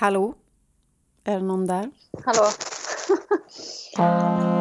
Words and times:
Hallå? 0.00 0.34
Är 1.24 1.34
det 1.34 1.46
någon 1.46 1.66
där? 1.66 1.90
Hallå? 2.24 2.48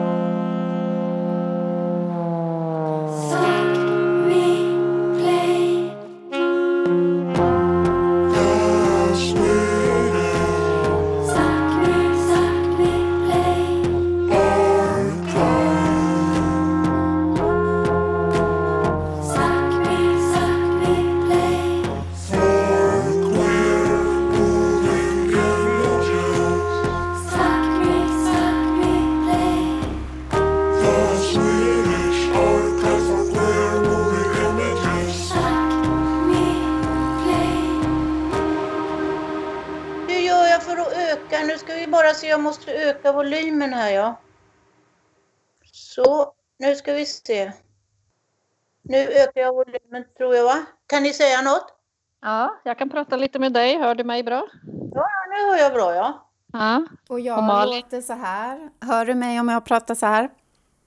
ni 51.07 51.13
säga 51.13 51.41
något? 51.41 51.73
Ja, 52.21 52.61
jag 52.63 52.77
kan 52.77 52.89
prata 52.89 53.15
lite 53.15 53.39
med 53.39 53.53
dig. 53.53 53.77
Hör 53.77 53.95
du 53.95 54.03
mig 54.03 54.23
bra? 54.23 54.47
Ja, 54.93 55.07
nu 55.29 55.49
hör 55.51 55.57
jag 55.57 55.73
bra 55.73 55.95
ja. 55.95 56.29
Ja. 56.53 56.85
Och 57.09 57.19
jag 57.19 57.37
Och 57.37 57.43
Malin? 57.43 57.75
låter 57.75 58.01
så 58.01 58.13
här. 58.13 58.69
Hör 58.81 59.05
du 59.05 59.15
mig 59.15 59.39
om 59.39 59.49
jag 59.49 59.65
pratar 59.65 59.95
så 59.95 60.05
här? 60.05 60.29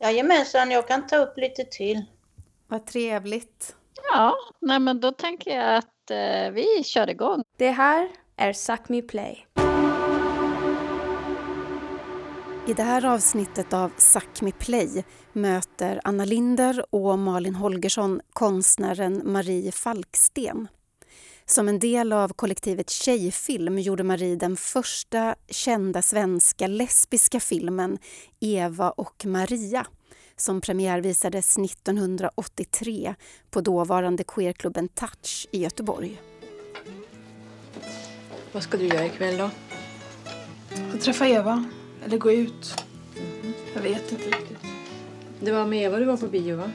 Jajamensan, 0.00 0.70
jag 0.70 0.88
kan 0.88 1.06
ta 1.06 1.16
upp 1.16 1.36
lite 1.36 1.64
till. 1.64 2.04
Vad 2.68 2.86
trevligt. 2.86 3.76
Ja, 4.12 4.34
nej 4.60 4.78
men 4.78 5.00
då 5.00 5.12
tänker 5.12 5.56
jag 5.56 5.76
att 5.76 6.10
eh, 6.10 6.50
vi 6.52 6.84
kör 6.84 7.10
igång. 7.10 7.42
Det 7.56 7.70
här 7.70 8.08
är 8.36 8.52
Sápmi 8.52 9.02
Play. 9.02 9.46
I 12.66 12.72
det 12.74 12.82
här 12.82 13.06
avsnittet 13.06 13.72
av 13.72 13.90
Sápmi 13.96 14.52
Play 14.58 15.04
möter 15.32 16.00
Anna 16.04 16.24
Linder 16.24 16.84
och 16.90 17.18
Malin 17.18 17.54
Holgersson 17.54 18.20
konstnären 18.32 19.22
Marie 19.24 19.72
Falksten. 19.72 20.68
Som 21.44 21.68
en 21.68 21.78
del 21.78 22.12
av 22.12 22.28
kollektivet 22.28 22.90
Tjejfilm 22.90 23.78
gjorde 23.78 24.04
Marie 24.04 24.36
den 24.36 24.56
första 24.56 25.34
kända 25.48 26.02
svenska 26.02 26.66
lesbiska 26.66 27.40
filmen 27.40 27.98
Eva 28.40 28.90
och 28.90 29.26
Maria 29.26 29.86
som 30.36 30.60
premiärvisades 30.60 31.58
1983 31.58 33.14
på 33.50 33.60
dåvarande 33.60 34.24
queerklubben 34.24 34.88
Touch 34.88 35.48
i 35.52 35.62
Göteborg. 35.62 36.22
Vad 38.52 38.62
ska 38.62 38.76
du 38.76 38.86
göra 38.86 39.06
ikväll 39.06 39.36
då? 39.36 39.50
Få 40.92 40.98
träffa 40.98 41.28
Eva. 41.28 41.64
Eller 42.04 42.18
gå 42.18 42.32
ut. 42.32 42.84
Jag 43.74 43.82
vet 43.82 44.12
inte 44.12 44.24
riktigt. 44.24 44.69
Det 45.42 45.52
var 45.52 45.66
med 45.66 45.82
Eva 45.82 45.98
du 45.98 46.04
var 46.04 46.16
på 46.16 46.26
bio 46.26 46.56
va? 46.56 46.70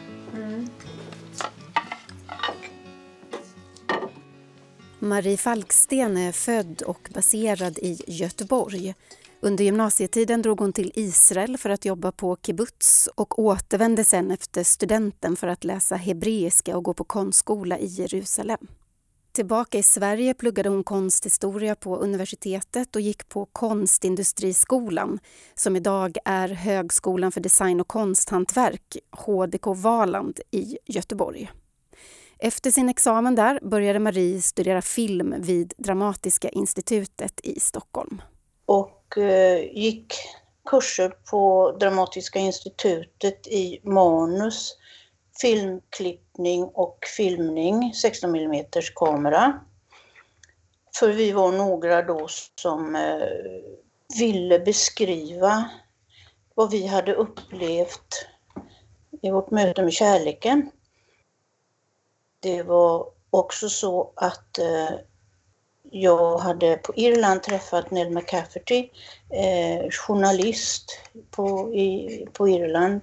Marie 5.00 5.38
Falksten 5.38 6.18
är 6.18 6.32
född 6.32 6.82
och 6.82 7.10
baserad 7.14 7.78
i 7.78 8.02
Göteborg. 8.08 8.96
Under 9.40 9.66
gymnasietiden 9.66 10.42
drog 10.42 10.60
hon 10.60 10.74
till 10.74 10.92
Israel 10.96 11.58
för 11.58 11.70
att 11.70 11.86
jobba 11.86 12.12
på 12.12 12.38
kibbutz 12.46 13.10
och 13.16 13.40
återvände 13.40 14.04
sen 14.04 14.32
efter 14.32 14.64
studenten 14.64 15.36
för 15.36 15.48
att 15.48 15.64
läsa 15.64 15.96
hebreiska 15.96 16.78
och 16.78 16.84
gå 16.84 16.94
på 16.94 17.04
konstskola 17.04 17.80
i 17.80 17.86
Jerusalem. 17.86 18.68
Tillbaka 19.36 19.78
i 19.78 19.84
Sverige 19.84 20.34
pluggade 20.34 20.70
hon 20.70 20.84
konsthistoria 20.84 21.76
på 21.76 21.98
universitetet 21.98 22.96
och 22.96 23.02
gick 23.02 23.30
på 23.30 23.46
Konstindustriskolan 23.46 25.20
som 25.56 25.76
idag 25.76 26.18
är 26.26 26.48
Högskolan 26.48 27.32
för 27.32 27.42
design 27.42 27.82
och 27.82 27.88
konsthantverk, 27.88 28.98
HDK 29.12 29.66
Valand 29.66 30.40
i 30.52 30.78
Göteborg. 30.86 31.52
Efter 32.40 32.72
sin 32.72 32.90
examen 32.90 33.36
där 33.36 33.60
började 33.62 34.00
Marie 34.00 34.42
studera 34.42 34.82
film 34.82 35.36
vid 35.40 35.74
Dramatiska 35.78 36.50
institutet 36.50 37.40
i 37.44 37.60
Stockholm. 37.60 38.22
och 38.66 39.18
eh, 39.18 39.78
gick 39.78 40.14
kurser 40.70 41.10
på 41.32 41.72
Dramatiska 41.80 42.40
institutet 42.40 43.48
i 43.48 43.80
manus, 43.84 44.78
filmklippning 45.42 46.64
och 46.64 47.00
filmning, 47.18 47.94
16 47.94 48.36
mm 48.36 48.66
kamera. 48.96 49.60
För 51.00 51.10
vi 51.10 51.32
var 51.32 51.52
några 51.52 52.02
då 52.02 52.28
som 52.62 52.96
eh, 52.96 53.28
ville 54.20 54.60
beskriva 54.60 55.70
vad 56.56 56.72
vi 56.72 56.88
hade 56.88 57.14
upplevt 57.14 58.28
i 59.22 59.30
vårt 59.30 59.52
möte 59.52 59.84
med 59.84 59.94
kärleken. 59.94 60.72
Det 62.40 62.64
var 62.64 63.08
också 63.30 63.70
så 63.70 64.14
att 64.16 64.58
eh, 64.58 64.96
jag 65.92 66.38
hade 66.38 66.78
på 66.78 66.94
Irland 66.96 67.44
träffat 67.44 67.92
Nell 67.92 68.10
McCafferty, 68.10 68.90
eh, 69.30 69.90
journalist 69.90 71.00
på, 71.32 71.74
i, 71.74 72.26
på 72.34 72.50
Irland. 72.50 73.02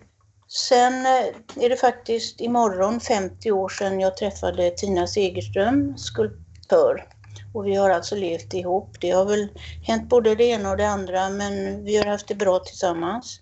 Sen 0.55 1.07
eh, 1.07 1.65
är 1.65 1.69
det 1.69 1.77
faktiskt 1.77 2.41
imorgon 2.41 3.01
50 3.01 3.53
år 3.53 3.69
sedan 3.69 4.01
jag 4.01 4.17
träffade 4.17 4.71
Tina 4.71 5.07
Segerström, 5.07 5.99
skulptör. 5.99 7.09
Och 7.55 7.67
vi 7.67 7.75
har 7.75 7.91
alltså 7.91 8.17
levt 8.17 8.55
ihop. 8.55 8.97
Det 9.01 9.11
har 9.11 9.25
väl 9.25 9.49
hänt 9.87 10.09
både 10.09 10.35
det 10.35 10.45
ena 10.45 10.71
och 10.71 10.77
det 10.77 10.89
andra 10.89 11.31
men 11.31 11.85
vi 11.85 11.97
har 11.97 12.05
haft 12.05 12.29
det 12.29 12.35
bra 12.35 12.59
tillsammans. 12.59 13.41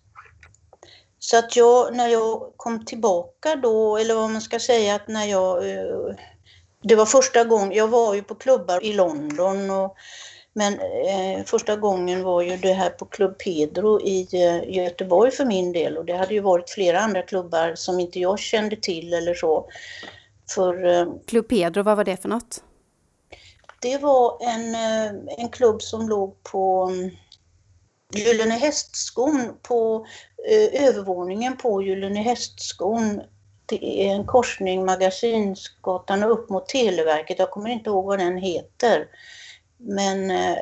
Så 1.18 1.38
att 1.38 1.56
jag, 1.56 1.96
när 1.96 2.08
jag 2.08 2.52
kom 2.56 2.84
tillbaka 2.84 3.56
då, 3.56 3.96
eller 3.96 4.14
vad 4.14 4.30
man 4.30 4.40
ska 4.40 4.58
säga, 4.58 4.94
att 4.94 5.08
när 5.08 5.24
jag 5.24 5.70
eh, 5.70 6.16
det 6.82 6.94
var 6.94 7.06
första 7.06 7.44
gången, 7.44 7.72
jag 7.72 7.88
var 7.88 8.14
ju 8.14 8.22
på 8.22 8.34
klubbar 8.34 8.84
i 8.84 8.92
London 8.92 9.70
och, 9.70 9.96
men 10.52 10.74
eh, 10.74 11.44
första 11.44 11.76
gången 11.76 12.22
var 12.22 12.42
ju 12.42 12.56
det 12.56 12.72
här 12.72 12.90
på 12.90 13.04
Club 13.04 13.38
Pedro 13.38 14.00
i 14.00 14.28
eh, 14.32 14.76
Göteborg 14.76 15.30
för 15.30 15.44
min 15.44 15.72
del 15.72 15.96
och 15.96 16.04
det 16.04 16.16
hade 16.16 16.34
ju 16.34 16.40
varit 16.40 16.70
flera 16.70 17.00
andra 17.00 17.22
klubbar 17.22 17.74
som 17.74 18.00
inte 18.00 18.20
jag 18.20 18.38
kände 18.38 18.76
till 18.76 19.12
eller 19.12 19.34
så. 19.34 19.68
För 20.54 20.86
eh, 20.86 21.06
Club 21.26 21.48
Pedro, 21.48 21.82
vad 21.82 21.96
var 21.96 22.04
det 22.04 22.16
för 22.16 22.28
något? 22.28 22.62
det 23.80 23.98
var 23.98 24.38
en, 24.40 24.74
eh, 24.74 25.34
en 25.38 25.48
klubb 25.48 25.82
som 25.82 26.08
låg 26.08 26.42
på 26.42 26.84
mm, 26.84 27.10
Gyllene 28.14 28.54
Hästskon, 28.54 29.56
på 29.62 30.06
eh, 30.50 30.88
övervåningen 30.88 31.56
på 31.56 31.82
Gyllene 31.82 32.20
Hästskon. 32.20 33.20
Det 33.66 34.06
är 34.06 34.14
en 34.14 34.26
korsning 34.26 34.84
Magasinsgatan 34.84 36.22
och 36.22 36.32
upp 36.32 36.50
mot 36.50 36.68
Televerket. 36.68 37.38
Jag 37.38 37.50
kommer 37.50 37.70
inte 37.70 37.90
ihåg 37.90 38.04
vad 38.04 38.18
den 38.18 38.36
heter. 38.36 39.06
Men 39.80 40.30
eh, 40.30 40.56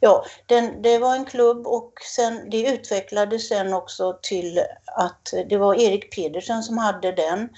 ja, 0.00 0.24
den, 0.46 0.82
det 0.82 0.98
var 0.98 1.14
en 1.16 1.24
klubb 1.24 1.66
och 1.66 1.92
sen, 2.16 2.50
det 2.50 2.74
utvecklades 2.74 3.48
sen 3.48 3.74
också 3.74 4.18
till 4.22 4.60
att 4.86 5.34
det 5.48 5.56
var 5.56 5.74
Erik 5.74 6.14
Pedersen 6.16 6.62
som 6.62 6.78
hade 6.78 7.12
den. 7.12 7.48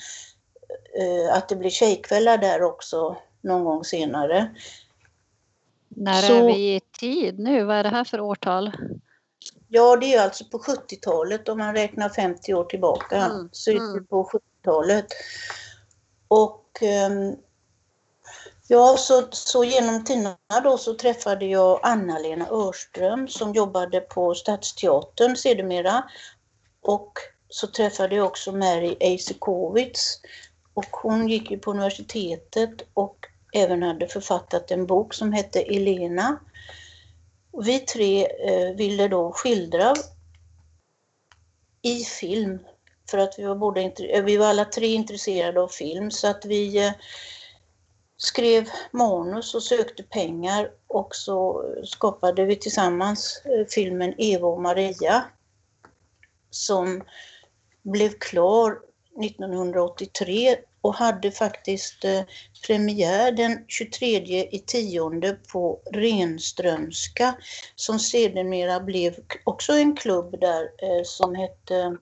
Eh, 0.99 1.35
Att 1.37 1.49
det 1.49 1.57
blev 1.57 1.71
tjejkvällar 1.71 2.39
där 2.39 2.63
också 2.63 3.17
någon 3.41 3.65
gång 3.65 3.85
senare. 3.85 4.55
När 5.89 6.23
Så- 6.23 6.33
är 6.35 6.47
vi 6.47 6.75
i 6.75 6.81
tid 7.01 7.39
nu? 7.39 7.65
Vad 7.65 7.77
är 7.77 7.83
det 7.83 7.89
här 7.89 8.05
för 8.05 8.21
årtal? 8.21 8.73
Ja, 9.69 9.97
det 9.97 10.15
är 10.15 10.23
alltså 10.23 10.45
på 10.45 10.59
70-talet 10.59 11.49
om 11.49 11.59
man 11.59 11.75
räknar 11.75 12.09
50 12.09 12.55
år 12.55 12.65
tillbaka. 12.65 13.17
Mm, 13.17 13.49
Så 13.53 13.71
är 13.71 13.75
det 13.75 13.81
mm. 13.81 14.07
på 14.07 14.25
70-talet. 14.63 15.07
Och 16.29 16.83
ehm, 16.83 17.37
ja, 18.69 18.97
så, 18.99 19.29
så 19.31 19.65
genom 19.65 20.05
Tina 20.05 20.37
då 20.63 20.79
så 20.79 20.95
träffade 20.95 21.47
jag 21.47 21.81
Anna-Lena 21.83 22.47
Örström 22.51 23.29
som 23.29 23.53
jobbade 23.53 24.01
på 24.01 24.35
Stadsteatern 24.35 25.37
sedermera. 25.37 26.05
Och 26.83 27.13
så 27.49 27.67
träffade 27.67 28.17
jag 28.17 28.27
också 28.27 28.53
Mary 28.53 28.97
Eisekovitz. 29.01 30.21
Och 30.75 30.87
hon 30.91 31.29
gick 31.29 31.51
ju 31.51 31.59
på 31.59 31.71
universitetet 31.71 32.71
och 32.95 33.17
även 33.53 33.83
hade 33.83 34.09
författat 34.09 34.71
en 34.71 34.87
bok 34.87 35.15
som 35.15 35.33
hette 35.33 35.61
Elena. 35.61 36.41
Och 37.53 37.69
vi 37.69 37.79
tre 37.79 38.27
eh, 38.27 38.77
ville 38.77 39.09
då 39.09 39.33
skildra 39.33 39.95
i 41.83 42.05
film, 42.05 42.59
för 43.11 43.19
att 43.19 43.35
vi 43.39 43.43
var, 43.43 43.55
båda, 43.55 43.81
eh, 43.81 44.25
vi 44.25 44.37
var 44.37 44.47
alla 44.47 44.65
tre 44.65 44.87
intresserade 44.87 45.61
av 45.61 45.69
film, 45.69 46.11
så 46.11 46.29
att 46.29 46.45
vi, 46.45 46.87
eh, 46.87 46.93
skrev 48.17 48.69
manus 48.93 49.55
och 49.55 49.63
sökte 49.63 50.03
pengar 50.03 50.71
och 50.87 51.15
så 51.15 51.65
skapade 51.85 52.45
vi 52.45 52.57
tillsammans 52.57 53.43
eh, 53.45 53.67
filmen 53.67 54.15
Eva 54.19 54.49
och 54.49 54.63
Maria 54.63 55.25
som 56.51 57.03
blev 57.83 58.11
klar 58.19 58.79
1983 59.23 60.57
och 60.81 60.95
hade 60.95 61.31
faktiskt 61.31 62.05
eh, 62.05 62.23
premiär 62.67 63.33
den 63.33 63.65
23 63.69 64.49
i 64.51 64.63
tionde 64.67 65.39
på 65.53 65.81
Renströmska 65.93 67.37
som 67.75 67.99
sedermera 67.99 68.81
blev 68.81 69.15
också 69.45 69.73
en 69.73 69.97
klubb 69.97 70.41
där 70.41 70.63
eh, 70.63 71.03
som 71.05 71.35
hette 71.35 71.97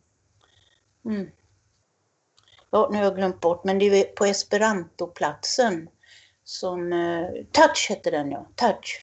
mm, 1.04 1.30
Ja, 2.74 2.88
nu 2.90 2.96
har 2.96 3.04
jag 3.04 3.16
glömt 3.16 3.40
bort, 3.40 3.64
men 3.64 3.78
det 3.78 3.84
är 3.84 4.04
på 4.04 4.24
Esperantoplatsen. 4.24 5.88
Som, 6.44 6.92
eh, 6.92 7.26
Touch 7.52 7.86
hette 7.88 8.10
den 8.10 8.30
ja, 8.30 8.46
Touch. 8.56 9.02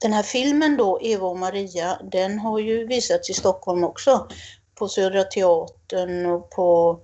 Den 0.00 0.12
här 0.12 0.22
filmen 0.22 0.76
då, 0.76 0.98
Eva 1.02 1.26
och 1.26 1.38
Maria, 1.38 1.98
den 2.12 2.38
har 2.38 2.58
ju 2.58 2.86
visats 2.86 3.30
i 3.30 3.34
Stockholm 3.34 3.84
också. 3.84 4.28
På 4.74 4.88
Södra 4.88 5.24
Teatern 5.24 6.26
och 6.26 6.50
på 6.50 7.00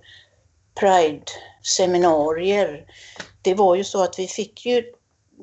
Pride-seminarier. 0.79 2.85
Det 3.41 3.55
var 3.55 3.75
ju 3.75 3.83
så 3.83 4.03
att 4.03 4.19
vi 4.19 4.27
fick 4.27 4.65
ju, 4.65 4.83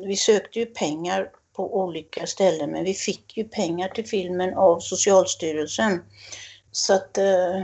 vi 0.07 0.17
sökte 0.17 0.59
ju 0.59 0.67
pengar 0.67 1.31
på 1.57 1.81
olika 1.81 2.27
ställen 2.27 2.71
men 2.71 2.85
vi 2.85 2.95
fick 2.95 3.37
ju 3.37 3.45
pengar 3.45 3.89
till 3.89 4.07
filmen 4.07 4.55
av 4.55 4.81
Socialstyrelsen. 4.81 6.03
Så 6.73 6.95
att 6.95 7.19
eh, 7.19 7.63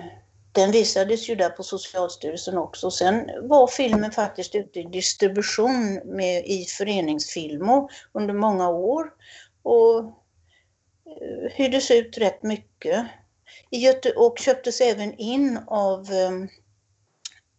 den 0.57 0.71
visades 0.71 1.29
ju 1.29 1.35
där 1.35 1.51
på 1.51 1.63
Socialstyrelsen 1.63 2.59
också. 2.59 2.91
Sen 2.91 3.31
var 3.43 3.67
filmen 3.67 4.11
faktiskt 4.11 4.55
ute 4.55 4.81
i 4.81 4.83
distribution 4.83 6.01
med, 6.05 6.47
i 6.47 6.65
föreningsfilmer 6.65 7.89
under 8.13 8.35
många 8.35 8.69
år 8.69 9.11
och 9.63 9.99
eh, 9.99 11.51
hyrdes 11.53 11.91
ut 11.91 12.19
rätt 12.19 12.43
mycket. 12.43 13.07
I 13.71 13.79
Göte 13.79 14.13
och 14.13 14.39
köptes 14.39 14.81
även 14.81 15.15
in 15.15 15.59
av 15.67 16.11
ehm, 16.11 16.49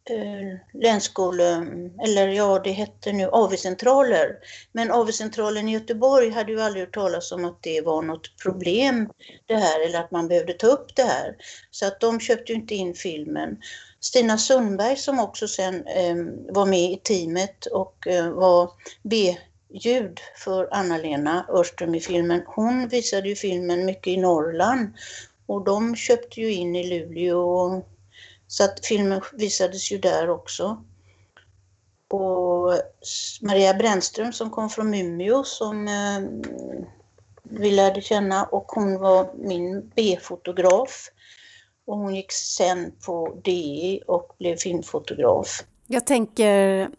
Eh, 0.09 0.81
länsskolor, 0.81 1.67
eller 2.03 2.27
ja 2.27 2.59
det 2.63 2.71
hette 2.71 3.11
nu 3.11 3.29
AV-centraler. 3.31 4.35
Men 4.71 4.91
AV-centralen 4.91 5.69
i 5.69 5.73
Göteborg 5.73 6.29
hade 6.29 6.51
ju 6.51 6.61
aldrig 6.61 6.85
hört 6.85 6.93
talas 6.93 7.31
om 7.31 7.45
att 7.45 7.63
det 7.63 7.81
var 7.81 8.01
något 8.01 8.37
problem 8.43 9.09
det 9.45 9.55
här 9.55 9.85
eller 9.85 9.99
att 9.99 10.11
man 10.11 10.27
behövde 10.27 10.53
ta 10.53 10.67
upp 10.67 10.95
det 10.95 11.03
här. 11.03 11.35
Så 11.71 11.87
att 11.87 11.99
de 11.99 12.19
köpte 12.19 12.51
ju 12.51 12.57
inte 12.59 12.75
in 12.75 12.93
filmen. 12.93 13.57
Stina 13.99 14.37
Sundberg 14.37 14.95
som 14.95 15.19
också 15.19 15.47
sen 15.47 15.87
eh, 15.87 16.15
var 16.49 16.65
med 16.65 16.91
i 16.91 17.01
teamet 17.03 17.65
och 17.65 18.07
eh, 18.07 18.29
var 18.29 18.71
B-ljud 19.03 20.19
för 20.35 20.67
Anna-Lena 20.71 21.45
Örström 21.49 21.95
i 21.95 21.99
filmen. 21.99 22.41
Hon 22.45 22.87
visade 22.87 23.29
ju 23.29 23.35
filmen 23.35 23.85
mycket 23.85 24.07
i 24.07 24.17
Norrland 24.17 24.93
och 25.45 25.63
de 25.63 25.95
köpte 25.95 26.41
ju 26.41 26.53
in 26.53 26.75
i 26.75 26.89
Luleå 26.89 27.83
så 28.47 28.63
att 28.63 28.85
filmen 28.85 29.21
visades 29.33 29.91
ju 29.91 29.97
där 29.97 30.29
också. 30.29 30.83
Och 32.09 32.73
Maria 33.41 33.73
Brännström 33.73 34.33
som 34.33 34.49
kom 34.49 34.69
från 34.69 34.93
Umeå 34.93 35.43
som 35.43 35.87
eh, 35.87 36.49
vi 37.43 37.71
lärde 37.71 38.01
känna 38.01 38.43
och 38.43 38.65
hon 38.67 38.99
var 38.99 39.33
min 39.35 39.91
B-fotograf. 39.95 41.09
Och 41.85 41.97
hon 41.97 42.15
gick 42.15 42.31
sen 42.31 42.91
på 43.05 43.41
DI 43.43 44.01
och 44.07 44.35
blev 44.39 44.55
filmfotograf. 44.55 45.63
Jag 45.87 46.07
tänker, 46.07 46.89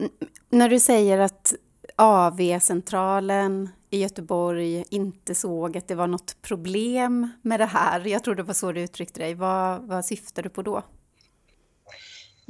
när 0.51 0.69
du 0.69 0.81
säger 0.81 1.19
att 1.19 1.55
AV-centralen 1.97 3.69
i 3.91 4.03
Göteborg 4.03 4.85
inte 4.91 5.35
såg 5.35 5.77
att 5.77 5.89
det 5.89 5.95
var 5.95 6.07
något 6.07 6.43
problem 6.43 7.31
med 7.43 7.61
det 7.61 7.67
här. 7.67 8.07
Jag 8.07 8.25
tror 8.25 8.35
det 8.35 8.43
var 8.43 8.55
så 8.55 8.73
du 8.73 8.81
uttryckte 8.81 9.21
dig. 9.21 9.35
Vad, 9.35 9.83
vad 9.83 10.05
syftar 10.05 10.43
du 10.43 10.49
på 10.49 10.63
då? 10.63 10.83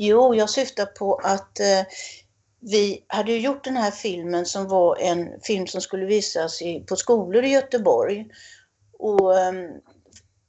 Jo, 0.01 0.35
jag 0.35 0.51
syftar 0.51 0.87
på 0.87 1.15
att 1.15 1.61
eh, 1.61 1.87
vi 2.61 3.05
hade 3.07 3.33
ju 3.33 3.39
gjort 3.39 3.65
den 3.65 3.77
här 3.77 3.91
filmen 3.91 4.47
som 4.47 4.69
var 4.69 4.97
en 4.97 5.41
film 5.41 5.67
som 5.67 5.81
skulle 5.81 6.07
visas 6.07 6.63
i, 6.63 6.81
på 6.81 6.97
skolor 6.97 7.45
i 7.45 7.49
Göteborg. 7.49 8.27
Och 8.99 9.39
eh, 9.39 9.53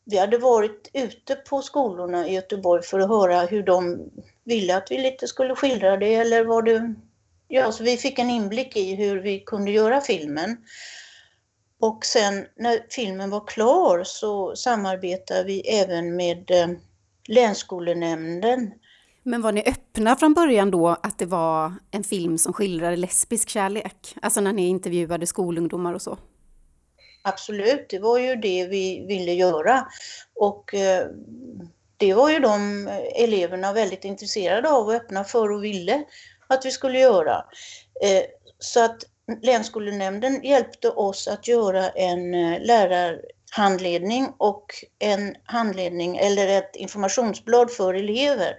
vi 0.06 0.18
hade 0.18 0.38
varit 0.38 0.90
ute 0.94 1.36
på 1.36 1.62
skolorna 1.62 2.28
i 2.28 2.34
Göteborg 2.34 2.84
för 2.84 3.00
att 3.00 3.10
höra 3.10 3.42
hur 3.42 3.64
de 3.64 4.10
ville 4.44 4.78
att 4.78 4.92
vi 4.92 4.98
lite 4.98 5.28
skulle 5.28 5.56
skildra 5.56 5.98
det 5.98 6.16
eller 6.16 6.44
vad 6.44 6.66
det... 6.66 6.94
Ja, 7.48 7.72
så 7.72 7.84
vi 7.84 7.98
fick 7.98 8.20
en 8.20 8.30
inblick 8.30 8.78
i 8.78 8.96
hur 8.96 9.22
vi 9.22 9.40
kunde 9.40 9.72
göra 9.72 10.02
filmen. 10.02 10.58
Och 11.80 12.06
sen 12.06 12.48
när 12.56 12.86
filmen 12.90 13.30
var 13.30 13.48
klar 13.48 14.04
så 14.04 14.56
samarbetade 14.56 15.44
vi 15.44 15.60
även 15.62 16.16
med 16.16 16.52
eh, 16.52 16.68
länsskolnämnden 17.28 18.72
men 19.24 19.42
var 19.42 19.52
ni 19.52 19.64
öppna 19.66 20.16
från 20.16 20.34
början 20.34 20.72
då 20.72 20.88
att 20.88 21.18
det 21.18 21.26
var 21.26 21.74
en 21.92 22.04
film 22.04 22.38
som 22.38 22.54
skildrade 22.54 22.96
lesbisk 22.96 23.50
kärlek? 23.50 24.16
Alltså 24.22 24.42
när 24.42 24.54
ni 24.54 24.68
intervjuade 24.68 25.28
skolungdomar 25.28 25.94
och 25.94 26.02
så? 26.02 26.18
Absolut, 27.22 27.90
det 27.90 28.00
var 28.00 28.18
ju 28.18 28.36
det 28.36 28.68
vi 28.68 29.06
ville 29.08 29.34
göra. 29.34 29.88
Och 30.36 30.74
eh, 30.74 31.08
det 31.98 32.14
var 32.14 32.30
ju 32.30 32.40
de 32.40 32.88
eleverna 33.16 33.74
väldigt 33.74 34.06
intresserade 34.06 34.70
av 34.70 34.88
och 34.88 34.94
öppna 34.94 35.24
för 35.24 35.52
och 35.52 35.64
ville 35.64 36.04
att 36.48 36.66
vi 36.66 36.72
skulle 36.72 37.00
göra. 37.00 37.46
Eh, 38.04 38.24
så 38.60 38.86
att 38.86 39.04
länsskolnämnden 39.42 40.44
hjälpte 40.44 40.90
oss 40.90 41.28
att 41.28 41.48
göra 41.48 41.90
en 41.90 42.34
eh, 42.34 42.62
lärarhandledning 42.62 44.34
och 44.38 44.66
en 45.00 45.36
handledning 45.44 46.18
eller 46.18 46.48
ett 46.48 46.76
informationsblad 46.76 47.72
för 47.72 47.94
elever 47.94 48.56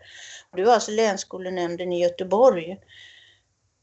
det 0.56 0.64
var 0.64 0.73
alltså 0.73 0.91
länsskolnämnden 0.91 1.93
i 1.93 2.02
Göteborg. 2.02 2.76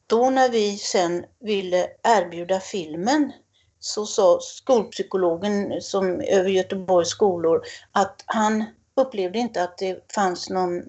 Då 0.07 0.29
när 0.29 0.49
vi 0.49 0.77
sen 0.77 1.25
ville 1.39 1.87
erbjuda 2.03 2.59
filmen 2.59 3.31
så 3.79 4.05
sa 4.05 4.39
skolpsykologen 4.41 5.81
som 5.81 6.21
över 6.21 6.49
Göteborgs 6.49 7.09
skolor 7.09 7.61
att 7.91 8.23
han 8.25 8.65
upplevde 8.95 9.39
inte 9.39 9.63
att 9.63 9.77
det 9.77 10.11
fanns 10.13 10.49
någon 10.49 10.79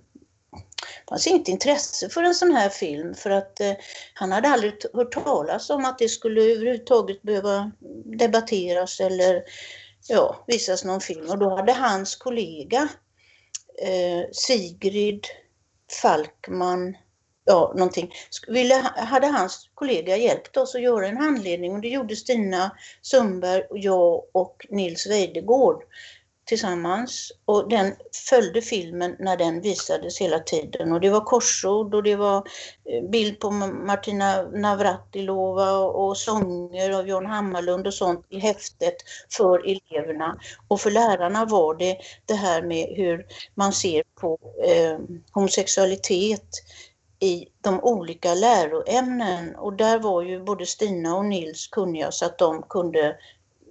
det 1.09 1.11
fanns 1.11 1.27
inget 1.27 1.49
intresse 1.49 2.09
för 2.09 2.23
en 2.23 2.35
sån 2.35 2.53
här 2.53 2.69
film 2.69 3.15
för 3.15 3.31
att 3.31 3.61
eh, 3.61 3.73
han 4.15 4.33
hade 4.33 4.49
aldrig 4.49 4.73
hört 4.93 5.13
talas 5.13 5.71
om 5.71 5.85
att 5.85 5.99
det 5.99 6.09
skulle 6.09 6.41
överhuvudtaget 6.41 7.23
behöva 7.23 7.71
debatteras 8.05 9.01
eller 9.01 9.43
ja, 10.09 10.45
visas 10.47 10.85
någon 10.85 11.01
film. 11.01 11.31
Och 11.31 11.39
då 11.39 11.57
hade 11.57 11.73
hans 11.73 12.17
kollega 12.17 12.89
eh, 13.83 14.31
Sigrid 14.33 15.27
Falkman, 16.03 16.97
ja 17.45 17.73
någonting, 17.77 18.13
ville, 18.49 18.75
hade 18.97 19.27
hans 19.27 19.71
kollega 19.75 20.17
hjälpt 20.17 20.57
oss 20.57 20.75
att 20.75 20.83
göra 20.83 21.09
en 21.09 21.17
handledning 21.17 21.73
och 21.73 21.81
det 21.81 21.89
gjorde 21.89 22.17
Stina 22.17 22.71
Sundberg, 23.03 23.63
och 23.63 23.79
jag 23.79 24.25
och 24.33 24.67
Nils 24.71 25.07
Weidegård 25.07 25.83
tillsammans. 26.49 27.33
Och 27.45 27.69
den 27.69 27.95
följde 28.31 28.63
filmen 28.63 29.17
när 29.19 29.37
den 29.37 29.61
visades 29.61 30.21
hela 30.21 30.39
tiden. 30.39 30.93
Och 30.93 31.01
det 31.01 31.11
var 31.11 31.21
korsord 31.21 31.95
och 31.95 32.03
det 32.03 32.17
var 32.17 32.37
eh, 32.85 33.11
bild 33.11 33.41
på 33.41 33.51
Martina 33.51 34.43
Navratilova 34.43 35.79
och 35.79 36.17
sånger 36.17 36.91
av 36.99 37.09
John 37.09 37.27
Hammarlund 37.27 37.87
och 37.87 37.95
sånt 37.95 38.27
i 38.29 38.39
häftet 38.39 38.97
för 39.37 39.71
eleverna. 39.71 40.39
Och 40.69 40.81
för 40.81 40.91
lärarna 40.91 41.45
var 41.45 41.75
det 41.75 41.99
det 42.27 42.35
här 42.35 42.63
med 42.63 42.89
hur 42.97 43.27
man 43.55 43.73
ser 43.73 44.03
på 44.21 44.39
eh, 44.65 44.99
homosexualitet 45.33 46.49
i 47.21 47.47
de 47.61 47.81
olika 47.81 48.35
läroämnen. 48.35 49.57
Och 49.57 49.73
där 49.73 49.99
var 49.99 50.23
ju 50.23 50.45
både 50.45 50.67
Stina 50.67 51.17
och 51.17 51.25
Nils 51.25 51.67
kunniga 51.67 52.11
så 52.11 52.25
att 52.25 52.39
de 52.39 52.63
kunde 52.63 53.17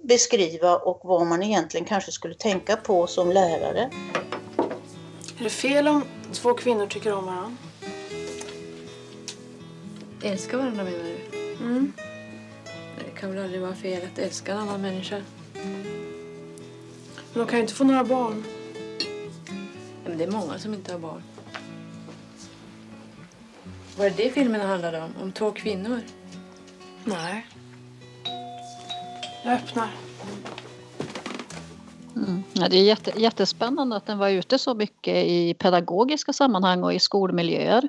beskriva 0.02 0.76
och 0.76 1.00
vad 1.04 1.26
man 1.26 1.42
egentligen 1.42 1.86
kanske 1.86 2.12
skulle 2.12 2.34
tänka 2.34 2.76
på 2.76 3.06
som 3.06 3.32
lärare. 3.32 3.90
Är 5.38 5.44
det 5.44 5.50
fel 5.50 5.88
om 5.88 6.04
två 6.32 6.54
kvinnor 6.54 6.86
tycker 6.86 7.12
om 7.12 7.26
varandra? 7.26 7.56
Älska 10.22 10.56
varandra 10.56 10.84
menar 10.84 11.04
du? 11.04 11.38
Mm. 11.64 11.92
Det 12.98 13.20
kan 13.20 13.30
väl 13.30 13.44
aldrig 13.44 13.60
vara 13.60 13.74
fel 13.74 14.02
att 14.12 14.18
älska 14.18 14.52
en 14.52 14.58
annan 14.58 14.82
människa? 14.82 15.22
Men 17.32 17.34
de 17.34 17.46
kan 17.46 17.58
ju 17.58 17.60
inte 17.62 17.74
få 17.74 17.84
några 17.84 18.04
barn. 18.04 18.44
Ja, 20.04 20.08
men 20.08 20.18
det 20.18 20.24
är 20.24 20.30
många 20.30 20.58
som 20.58 20.74
inte 20.74 20.92
har 20.92 20.98
barn. 20.98 21.22
Var 23.96 24.04
det 24.04 24.16
det 24.16 24.30
filmen 24.30 24.60
handlade 24.60 25.02
om? 25.02 25.14
Om 25.22 25.32
två 25.32 25.50
kvinnor? 25.50 26.00
Nej. 27.04 27.46
Jag 29.42 29.54
öppnar. 29.54 29.88
Mm. 32.16 32.42
Ja, 32.52 32.68
det 32.68 32.76
är 32.76 32.84
jätte, 32.84 33.12
jättespännande 33.16 33.96
att 33.96 34.06
den 34.06 34.18
var 34.18 34.28
ute 34.28 34.58
så 34.58 34.74
mycket 34.74 35.26
i 35.26 35.54
pedagogiska 35.54 36.32
sammanhang 36.32 36.84
och 36.84 36.94
i 36.94 36.98
skolmiljöer. 36.98 37.88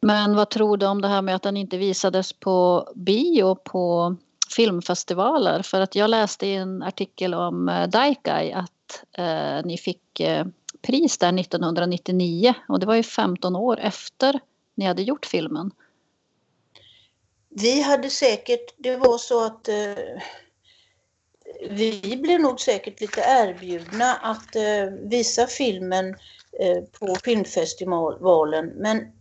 Men 0.00 0.36
vad 0.36 0.50
tror 0.50 0.76
du 0.76 0.86
om 0.86 1.02
det 1.02 1.08
här 1.08 1.22
med 1.22 1.34
att 1.34 1.42
den 1.42 1.56
inte 1.56 1.78
visades 1.78 2.32
på 2.32 2.88
bio 2.94 3.54
på 3.54 4.16
filmfestivaler? 4.56 5.62
För 5.62 5.80
att 5.80 5.94
jag 5.94 6.10
läste 6.10 6.46
i 6.46 6.54
en 6.54 6.82
artikel 6.82 7.34
om 7.34 7.68
eh, 7.68 7.88
Daikai 7.88 8.52
att 8.52 9.04
eh, 9.12 9.64
ni 9.64 9.78
fick 9.78 10.20
eh, 10.20 10.46
pris 10.82 11.18
där 11.18 11.40
1999 11.40 12.54
och 12.68 12.80
det 12.80 12.86
var 12.86 12.94
ju 12.94 13.02
15 13.02 13.56
år 13.56 13.78
efter 13.80 14.40
ni 14.74 14.84
hade 14.84 15.02
gjort 15.02 15.26
filmen. 15.26 15.70
Vi 17.60 17.80
hade 17.82 18.10
säkert, 18.10 18.74
det 18.76 18.96
var 18.96 19.18
så 19.18 19.44
att 19.44 19.68
eh, 19.68 20.22
vi 21.70 22.18
blev 22.22 22.40
nog 22.40 22.60
säkert 22.60 23.00
lite 23.00 23.20
erbjudna 23.20 24.14
att 24.14 24.56
eh, 24.56 24.84
visa 25.02 25.46
filmen 25.46 26.08
eh, 26.60 26.82
på 26.98 27.16
filmfestivalen. 27.24 28.66
Men 28.66 29.12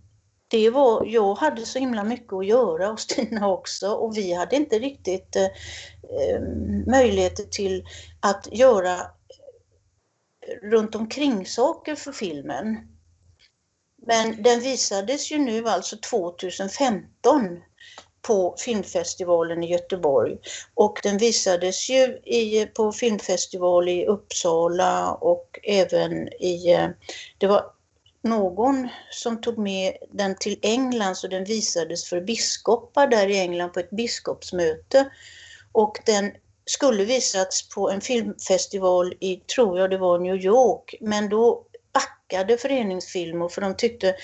det 0.48 0.70
var, 0.70 1.06
jag 1.06 1.36
hade 1.36 1.66
så 1.66 1.80
himla 1.80 2.04
mycket 2.04 2.34
att 2.34 2.46
göra 2.46 2.92
och 2.92 3.00
Stina 3.00 3.48
också. 3.48 3.92
Och 3.92 4.18
vi 4.18 4.34
hade 4.34 4.56
inte 4.56 4.80
riktigt 4.80 5.36
eh, 5.36 5.44
eh 5.44 6.42
möjligheter 6.88 7.44
till 7.44 7.86
att 8.20 8.48
göra 8.52 8.94
eh, 8.94 10.70
runt 10.70 10.96
omkring 10.96 11.46
saker 11.46 11.96
för 11.96 12.12
filmen. 12.12 12.78
Men 14.08 14.44
den 14.44 14.60
visades 14.60 15.32
ju 15.32 15.38
nu 15.38 15.68
alltså 15.68 15.98
2015 15.98 17.60
på 18.28 18.56
filmfestivalen 18.58 19.64
i 19.64 19.72
Göteborg 19.72 20.38
och 20.74 21.00
den 21.04 21.18
visades 21.18 21.90
ju 21.90 22.04
i, 22.26 22.66
på 22.66 22.92
filmfestival 22.92 23.90
i 23.90 24.06
Uppsala 24.06 25.14
och 25.14 25.60
även 25.64 26.28
i, 26.28 26.74
eh, 26.74 26.90
det 27.38 27.48
var 27.48 27.66
någon 28.22 28.88
som 29.12 29.42
tog 29.42 29.58
med 29.58 29.94
den 30.12 30.36
till 30.36 30.60
England 30.62 31.16
så 31.16 31.28
den 31.28 31.44
visades 31.44 32.10
för 32.10 32.22
biskopar 32.22 33.08
där 33.08 33.28
i 33.28 33.40
England 33.40 33.74
på 33.74 33.80
ett 33.80 33.90
biskopsmöte. 33.90 35.10
Och 35.72 35.98
den 36.06 36.32
skulle 36.66 37.06
visats 37.06 37.70
på 37.70 37.90
en 37.90 38.02
filmfestival 38.02 39.14
i, 39.20 39.36
tror 39.36 39.80
jag 39.80 39.90
det 39.90 39.98
var 39.98 40.20
New 40.20 40.36
York, 40.36 40.96
men 41.02 41.30
då 41.30 41.66
backade 41.94 42.58
Föreningsfilmer 42.58 43.50
för 43.50 43.62
de 43.62 43.76
tyckte 43.76 44.16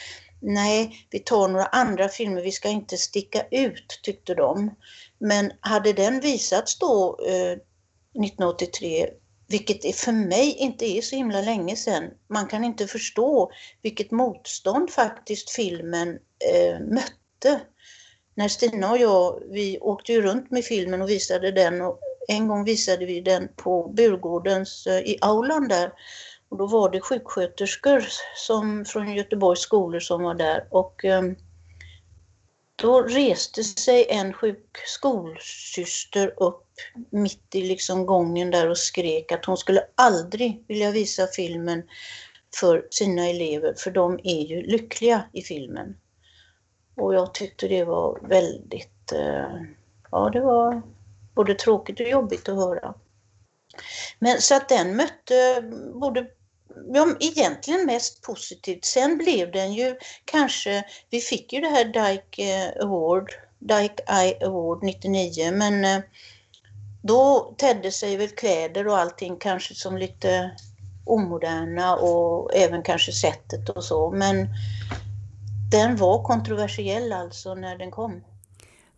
nej, 0.44 1.08
vi 1.10 1.20
tar 1.20 1.48
några 1.48 1.66
andra 1.66 2.10
filmer, 2.10 2.42
vi 2.42 2.52
ska 2.52 2.70
inte 2.70 2.98
sticka 2.98 3.46
ut, 3.52 4.00
tyckte 4.04 4.36
de. 4.36 4.76
Men 5.20 5.52
hade 5.60 5.94
den 5.94 6.20
visats 6.20 6.80
då 6.80 7.20
eh, 7.28 7.52
1983 7.52 9.10
vilket 9.48 9.96
för 9.96 10.12
mig 10.12 10.56
inte 10.58 10.86
är 10.86 11.02
så 11.02 11.16
himla 11.16 11.42
länge 11.42 11.76
sedan. 11.76 12.04
Man 12.30 12.48
kan 12.48 12.64
inte 12.64 12.88
förstå 12.88 13.52
vilket 13.82 14.12
motstånd 14.12 14.90
faktiskt 14.90 15.50
filmen 15.50 16.10
eh, 16.10 16.80
mötte. 16.80 17.62
När 18.36 18.48
Stina 18.48 18.92
och 18.92 18.98
jag, 18.98 19.44
vi 19.52 19.80
åkte 19.80 20.14
ju 20.14 20.22
runt 20.22 20.52
med 20.52 20.66
filmen 20.66 21.02
och 21.02 21.10
visade 21.10 21.52
den 21.52 21.82
och 21.82 22.00
en 22.28 22.48
gång 22.48 22.64
visade 22.64 23.06
vi 23.06 23.22
den 23.22 23.48
på 23.56 23.94
Burgårdens, 23.96 24.88
eh, 24.88 25.00
i 25.00 25.18
aulan 25.22 25.68
där. 25.68 25.92
Och 26.54 26.60
då 26.60 26.68
var 26.68 26.90
det 26.90 27.02
sjuksköterskor 27.02 28.04
som, 28.36 28.86
från 28.86 29.14
Göteborgs 29.14 29.60
skolor 29.60 30.00
som 30.00 30.24
var 30.24 30.36
där 30.36 30.68
och 30.70 31.06
eh, 31.06 31.22
då 32.76 33.02
reste 33.02 33.64
sig 33.64 34.06
en 34.10 34.34
sjuk 34.34 34.78
skolsyster 34.86 36.34
upp 36.38 36.66
mitt 37.10 37.56
i 37.56 37.62
liksom 37.62 38.06
gången 38.06 38.52
där 38.52 38.70
och 38.70 38.78
skrek 38.78 39.32
att 39.32 39.46
hon 39.46 39.58
skulle 39.58 39.84
aldrig 39.96 40.66
vilja 40.68 40.92
visa 40.92 41.28
filmen 41.28 41.84
för 42.60 42.88
sina 42.90 43.28
elever, 43.28 43.74
för 43.78 43.92
de 43.92 44.20
är 44.24 44.42
ju 44.42 44.62
lyckliga 44.62 45.24
i 45.34 45.42
filmen. 45.42 45.98
Och 46.96 47.16
jag 47.16 47.34
tyckte 47.34 47.68
det 47.68 47.84
var 47.84 48.20
väldigt, 48.28 49.12
eh, 49.12 49.62
ja 50.12 50.30
det 50.30 50.42
var 50.42 50.82
både 51.36 51.56
tråkigt 51.56 52.00
och 52.00 52.10
jobbigt 52.10 52.50
att 52.50 52.56
höra. 52.56 52.94
Men 54.20 54.42
så 54.42 54.56
att 54.56 54.70
den 54.70 54.96
mötte 54.96 55.62
både 55.94 56.28
ja, 56.94 57.08
egentligen 57.20 57.86
mest 57.86 58.22
positivt. 58.22 58.86
Sen 58.86 59.18
blev 59.18 59.52
den 59.52 59.74
ju 59.74 59.96
kanske, 60.26 60.84
vi 61.10 61.20
fick 61.20 61.54
ju 61.54 61.60
det 61.60 61.70
här 61.70 61.86
Dike 61.86 62.44
eh, 62.44 62.86
Award, 62.86 63.32
Dike 63.60 64.04
Eye 64.08 64.46
Award 64.46 64.84
99, 64.84 65.52
men 65.52 65.86
eh, 65.86 66.04
då 67.02 67.54
tedde 67.58 67.92
sig 67.92 68.18
väl 68.18 68.30
kläder 68.30 68.88
och 68.88 68.98
allting 68.98 69.38
kanske 69.38 69.76
som 69.76 69.98
lite 69.98 70.52
omoderna 71.06 71.96
och 71.96 72.56
även 72.56 72.84
kanske 72.84 73.12
sättet 73.12 73.70
och 73.70 73.84
så. 73.84 74.12
Men 74.12 74.48
den 75.72 75.96
var 75.96 76.24
kontroversiell 76.24 77.14
alltså 77.14 77.56
när 77.56 77.78
den 77.78 77.92
kom. 77.92 78.24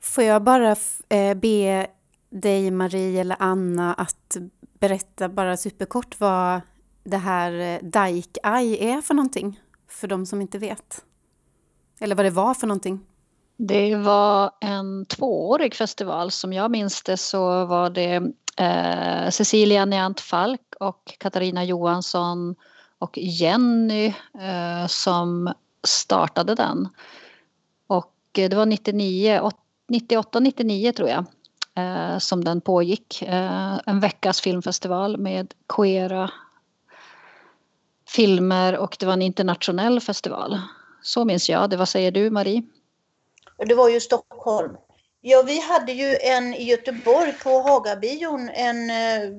Får 0.01 0.23
jag 0.23 0.43
bara 0.43 0.75
eh, 1.09 1.33
be 1.33 1.87
dig 2.29 2.71
Marie 2.71 3.21
eller 3.21 3.37
Anna 3.39 3.93
att 3.93 4.37
berätta 4.79 5.29
bara 5.29 5.57
superkort 5.57 6.19
vad 6.19 6.61
det 7.05 7.17
här 7.17 7.51
eh, 7.51 7.79
Dike 7.81 8.39
Eye 8.43 8.95
är 8.97 9.01
för 9.01 9.13
någonting? 9.13 9.59
För 9.87 10.07
de 10.07 10.25
som 10.25 10.41
inte 10.41 10.57
vet. 10.57 11.03
Eller 11.99 12.15
vad 12.15 12.25
det 12.25 12.29
var 12.29 12.53
för 12.53 12.67
någonting. 12.67 12.99
Det 13.57 13.95
var 13.95 14.51
en 14.61 15.05
tvåårig 15.05 15.75
festival. 15.75 16.31
Som 16.31 16.53
jag 16.53 16.71
minns 16.71 17.03
det 17.03 17.17
så 17.17 17.65
var 17.65 17.89
det 17.89 18.15
eh, 18.57 19.29
Cecilia 19.29 19.85
Neant 19.85 20.19
Falk 20.19 20.61
och 20.79 21.15
Katarina 21.19 21.63
Johansson 21.63 22.55
och 22.99 23.17
Jenny 23.17 24.05
eh, 24.39 24.87
som 24.87 25.53
startade 25.83 26.55
den. 26.55 26.87
Och 27.87 28.13
eh, 28.37 28.49
det 28.49 28.55
var 28.55 28.65
98, 29.87 30.39
99 30.39 30.91
tror 30.91 31.09
jag 31.09 31.25
eh, 31.75 32.17
som 32.17 32.43
den 32.43 32.61
pågick. 32.61 33.21
Eh, 33.21 33.79
en 33.85 33.99
veckas 33.99 34.41
filmfestival 34.41 35.17
med 35.17 35.53
queera 35.75 36.31
filmer 38.15 38.77
och 38.77 38.95
det 38.99 39.05
var 39.05 39.13
en 39.13 39.21
internationell 39.21 40.01
festival. 40.01 40.59
Så 41.01 41.25
minns 41.25 41.49
jag 41.49 41.69
det. 41.69 41.77
Vad 41.77 41.89
säger 41.89 42.11
du 42.11 42.29
Marie? 42.29 42.63
Det 43.67 43.75
var 43.75 43.89
ju 43.89 43.99
Stockholm. 43.99 44.77
Ja, 45.21 45.43
vi 45.45 45.59
hade 45.59 45.91
ju 45.91 46.17
en 46.21 46.53
i 46.53 46.63
Göteborg 46.63 47.33
på 47.43 47.49
Hagabion 47.49 48.49
en 48.49 48.89
eh, 48.89 49.31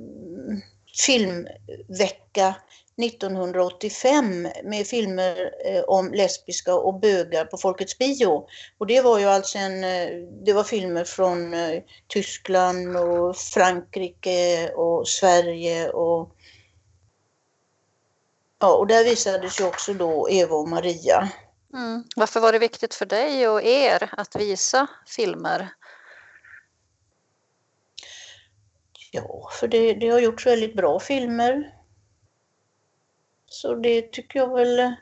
filmvecka 1.06 2.54
1985 3.02 4.48
med 4.64 4.86
filmer 4.86 5.50
eh, 5.66 5.82
om 5.82 6.12
lesbiska 6.12 6.74
och 6.74 7.00
bögar 7.00 7.44
på 7.44 7.56
Folkets 7.56 7.98
bio. 7.98 8.46
Och 8.78 8.86
det 8.86 9.00
var 9.00 9.18
ju 9.18 9.24
alltså 9.24 9.58
en, 9.58 9.84
eh, 9.84 10.08
det 10.44 10.52
var 10.52 10.64
filmer 10.64 11.04
från 11.04 11.54
eh, 11.54 11.82
Tyskland 12.08 12.96
och 12.96 13.36
Frankrike 13.36 14.70
och 14.74 15.08
Sverige 15.08 15.90
och 15.90 16.35
Ja, 18.58 18.76
och 18.76 18.86
där 18.86 19.04
visades 19.04 19.60
ju 19.60 19.64
också 19.64 19.94
då 19.94 20.30
Eva 20.30 20.56
och 20.56 20.68
Maria. 20.68 21.28
Mm. 21.74 22.04
Varför 22.16 22.40
var 22.40 22.52
det 22.52 22.58
viktigt 22.58 22.94
för 22.94 23.06
dig 23.06 23.48
och 23.48 23.62
er 23.62 24.10
att 24.12 24.36
visa 24.36 24.86
filmer? 25.06 25.68
Ja, 29.10 29.50
för 29.60 29.68
det, 29.68 29.94
det 29.94 30.08
har 30.08 30.20
gjorts 30.20 30.46
väldigt 30.46 30.76
bra 30.76 31.00
filmer. 31.00 31.72
Så 33.46 33.74
det 33.74 34.12
tycker 34.12 34.38
jag 34.38 34.54
väl. 34.54 34.94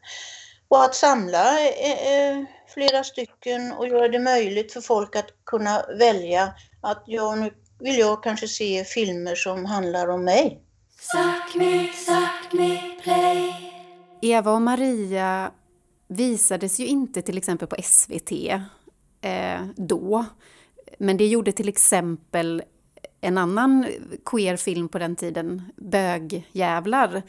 Och 0.69 0.85
att 0.85 0.95
samla 0.95 1.61
eh, 1.71 2.45
flera 2.69 3.05
stycken 3.05 3.73
och 3.73 3.89
göra 3.89 4.09
det 4.09 4.19
möjligt 4.19 4.73
för 4.73 4.81
folk 4.81 5.17
att 5.17 5.31
kunna 5.45 5.87
välja 5.99 6.55
att 6.83 7.03
ja, 7.07 7.35
nu 7.35 7.55
vill 7.79 7.99
jag 7.99 8.23
kanske 8.23 8.49
se 8.49 8.85
filmer 8.85 9.35
som 9.35 9.65
handlar 9.65 10.09
om 10.09 10.25
mig. 10.25 10.63
Suck 11.01 11.55
me, 11.55 11.93
suck. 11.93 12.24
Eva 14.21 14.53
och 14.53 14.63
Maria 14.63 15.51
visades 16.09 16.81
ju 16.81 16.87
inte 16.87 17.23
till 17.23 17.39
exempel 17.39 17.69
på 17.69 17.77
SVT 17.83 18.33
eh, 19.21 19.67
då. 19.77 20.25
Men 20.99 21.17
det 21.17 21.27
gjorde 21.27 21.53
till 21.53 21.69
exempel 21.69 22.63
en 23.21 23.39
annan 23.39 23.87
queer-film 24.25 24.89
på 24.89 24.99
den 24.99 25.17
tiden, 25.17 25.63
Bögjävlar. 25.77 27.23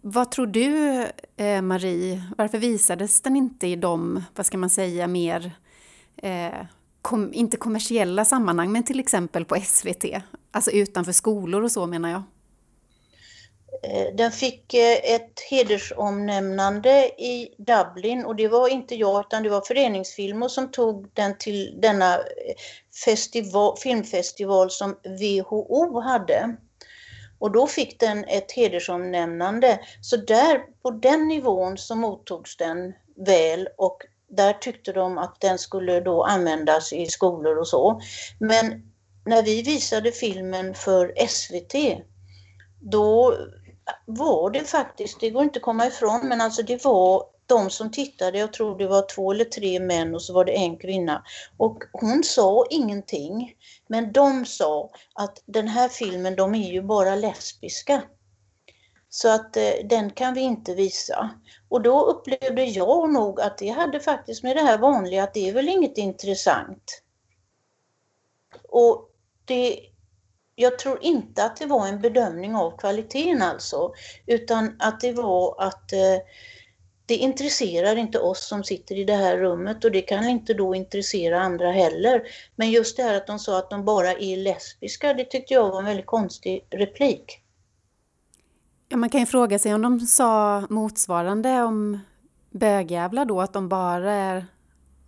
Vad 0.00 0.30
tror 0.30 0.46
du, 0.46 1.06
eh, 1.36 1.62
Marie, 1.62 2.22
varför 2.38 2.58
visades 2.58 3.20
den 3.20 3.36
inte 3.36 3.66
i 3.66 3.76
de, 3.76 4.22
vad 4.34 4.46
ska 4.46 4.58
man 4.58 4.70
säga, 4.70 5.06
mer, 5.06 5.52
eh, 6.16 6.66
kom, 7.02 7.32
inte 7.32 7.56
kommersiella 7.56 8.24
sammanhang, 8.24 8.72
men 8.72 8.82
till 8.82 9.00
exempel 9.00 9.44
på 9.44 9.56
SVT? 9.60 10.04
Alltså 10.50 10.70
utanför 10.70 11.12
skolor 11.12 11.62
och 11.62 11.72
så 11.72 11.86
menar 11.86 12.10
jag. 12.10 12.22
Eh, 13.82 14.14
den 14.14 14.32
fick 14.32 14.74
eh, 14.74 15.14
ett 15.14 15.40
hedersomnämnande 15.50 17.06
i 17.06 17.54
Dublin 17.58 18.24
och 18.24 18.36
det 18.36 18.48
var 18.48 18.68
inte 18.68 18.94
jag 18.94 19.20
utan 19.20 19.42
det 19.42 19.48
var 19.48 19.60
Föreningsfilmer 19.60 20.48
som 20.48 20.70
tog 20.70 21.10
den 21.14 21.38
till 21.38 21.80
denna 21.80 22.14
eh, 22.14 22.54
festival, 23.04 23.76
filmfestival 23.76 24.70
som 24.70 24.96
WHO 25.04 26.00
hade. 26.00 26.56
Och 27.38 27.52
då 27.52 27.66
fick 27.66 28.00
den 28.00 28.24
ett 28.24 28.52
hedersomnämnande. 28.52 29.80
Så 30.00 30.16
där, 30.16 30.60
på 30.82 30.90
den 30.90 31.28
nivån 31.28 31.78
så 31.78 31.96
mottogs 31.96 32.56
den 32.56 32.92
väl 33.26 33.68
och 33.76 34.02
där 34.28 34.52
tyckte 34.52 34.92
de 34.92 35.18
att 35.18 35.40
den 35.40 35.58
skulle 35.58 36.00
då 36.00 36.24
användas 36.24 36.92
i 36.92 37.06
skolor 37.06 37.58
och 37.58 37.68
så. 37.68 38.00
Men 38.38 38.92
när 39.26 39.42
vi 39.42 39.62
visade 39.62 40.12
filmen 40.12 40.74
för 40.74 41.26
SVT, 41.28 42.02
då 42.80 43.36
var 44.14 44.50
det 44.50 44.64
faktiskt, 44.64 45.20
det 45.20 45.30
går 45.30 45.42
inte 45.42 45.58
att 45.58 45.62
komma 45.62 45.86
ifrån, 45.86 46.28
men 46.28 46.40
alltså 46.40 46.62
det 46.62 46.84
var 46.84 47.24
de 47.46 47.70
som 47.70 47.90
tittade, 47.90 48.38
jag 48.38 48.52
tror 48.52 48.78
det 48.78 48.86
var 48.86 49.14
två 49.14 49.32
eller 49.32 49.44
tre 49.44 49.80
män 49.80 50.14
och 50.14 50.22
så 50.22 50.32
var 50.32 50.44
det 50.44 50.52
en 50.52 50.76
kvinna. 50.76 51.24
Och 51.56 51.82
hon 51.92 52.24
sa 52.24 52.66
ingenting, 52.70 53.54
men 53.86 54.12
de 54.12 54.46
sa 54.46 54.90
att 55.14 55.42
den 55.46 55.68
här 55.68 55.88
filmen, 55.88 56.36
de 56.36 56.54
är 56.54 56.72
ju 56.72 56.82
bara 56.82 57.14
lesbiska. 57.14 58.02
Så 59.08 59.28
att 59.28 59.56
eh, 59.56 59.72
den 59.84 60.10
kan 60.10 60.34
vi 60.34 60.40
inte 60.40 60.74
visa. 60.74 61.30
Och 61.68 61.82
då 61.82 62.04
upplevde 62.04 62.64
jag 62.64 63.12
nog 63.12 63.40
att 63.40 63.58
det 63.58 63.68
hade 63.68 64.00
faktiskt 64.00 64.42
med 64.42 64.56
det 64.56 64.62
här 64.62 64.78
vanliga 64.78 65.24
att 65.24 65.34
det 65.34 65.48
är 65.48 65.52
väl 65.52 65.68
inget 65.68 65.98
intressant. 65.98 67.02
Och 68.68 69.10
det, 69.44 69.80
jag 70.60 70.78
tror 70.78 70.98
inte 71.02 71.44
att 71.44 71.56
det 71.56 71.66
var 71.66 71.86
en 71.86 72.00
bedömning 72.00 72.54
av 72.54 72.76
kvaliteten 72.78 73.42
alltså, 73.42 73.92
utan 74.26 74.76
att 74.78 75.00
det 75.00 75.12
var 75.12 75.54
att 75.58 75.92
eh, 75.92 76.18
det 77.06 77.16
intresserar 77.16 77.96
inte 77.96 78.18
oss 78.18 78.48
som 78.48 78.64
sitter 78.64 78.98
i 78.98 79.04
det 79.04 79.14
här 79.14 79.36
rummet 79.36 79.84
och 79.84 79.90
det 79.90 80.00
kan 80.00 80.28
inte 80.28 80.54
då 80.54 80.74
intressera 80.74 81.40
andra 81.40 81.72
heller. 81.72 82.22
Men 82.56 82.70
just 82.70 82.96
det 82.96 83.02
här 83.02 83.16
att 83.16 83.26
de 83.26 83.38
sa 83.38 83.58
att 83.58 83.70
de 83.70 83.84
bara 83.84 84.12
är 84.12 84.36
lesbiska, 84.36 85.14
det 85.14 85.24
tyckte 85.24 85.54
jag 85.54 85.70
var 85.70 85.78
en 85.78 85.84
väldigt 85.84 86.06
konstig 86.06 86.66
replik. 86.70 87.42
Ja, 88.88 88.96
man 88.96 89.10
kan 89.10 89.20
ju 89.20 89.26
fråga 89.26 89.58
sig 89.58 89.74
om 89.74 89.82
de 89.82 90.00
sa 90.00 90.62
motsvarande 90.70 91.62
om 91.62 91.98
bögjävlar 92.50 93.24
då, 93.24 93.40
att 93.40 93.52
de 93.52 93.68
bara 93.68 94.12
är 94.12 94.46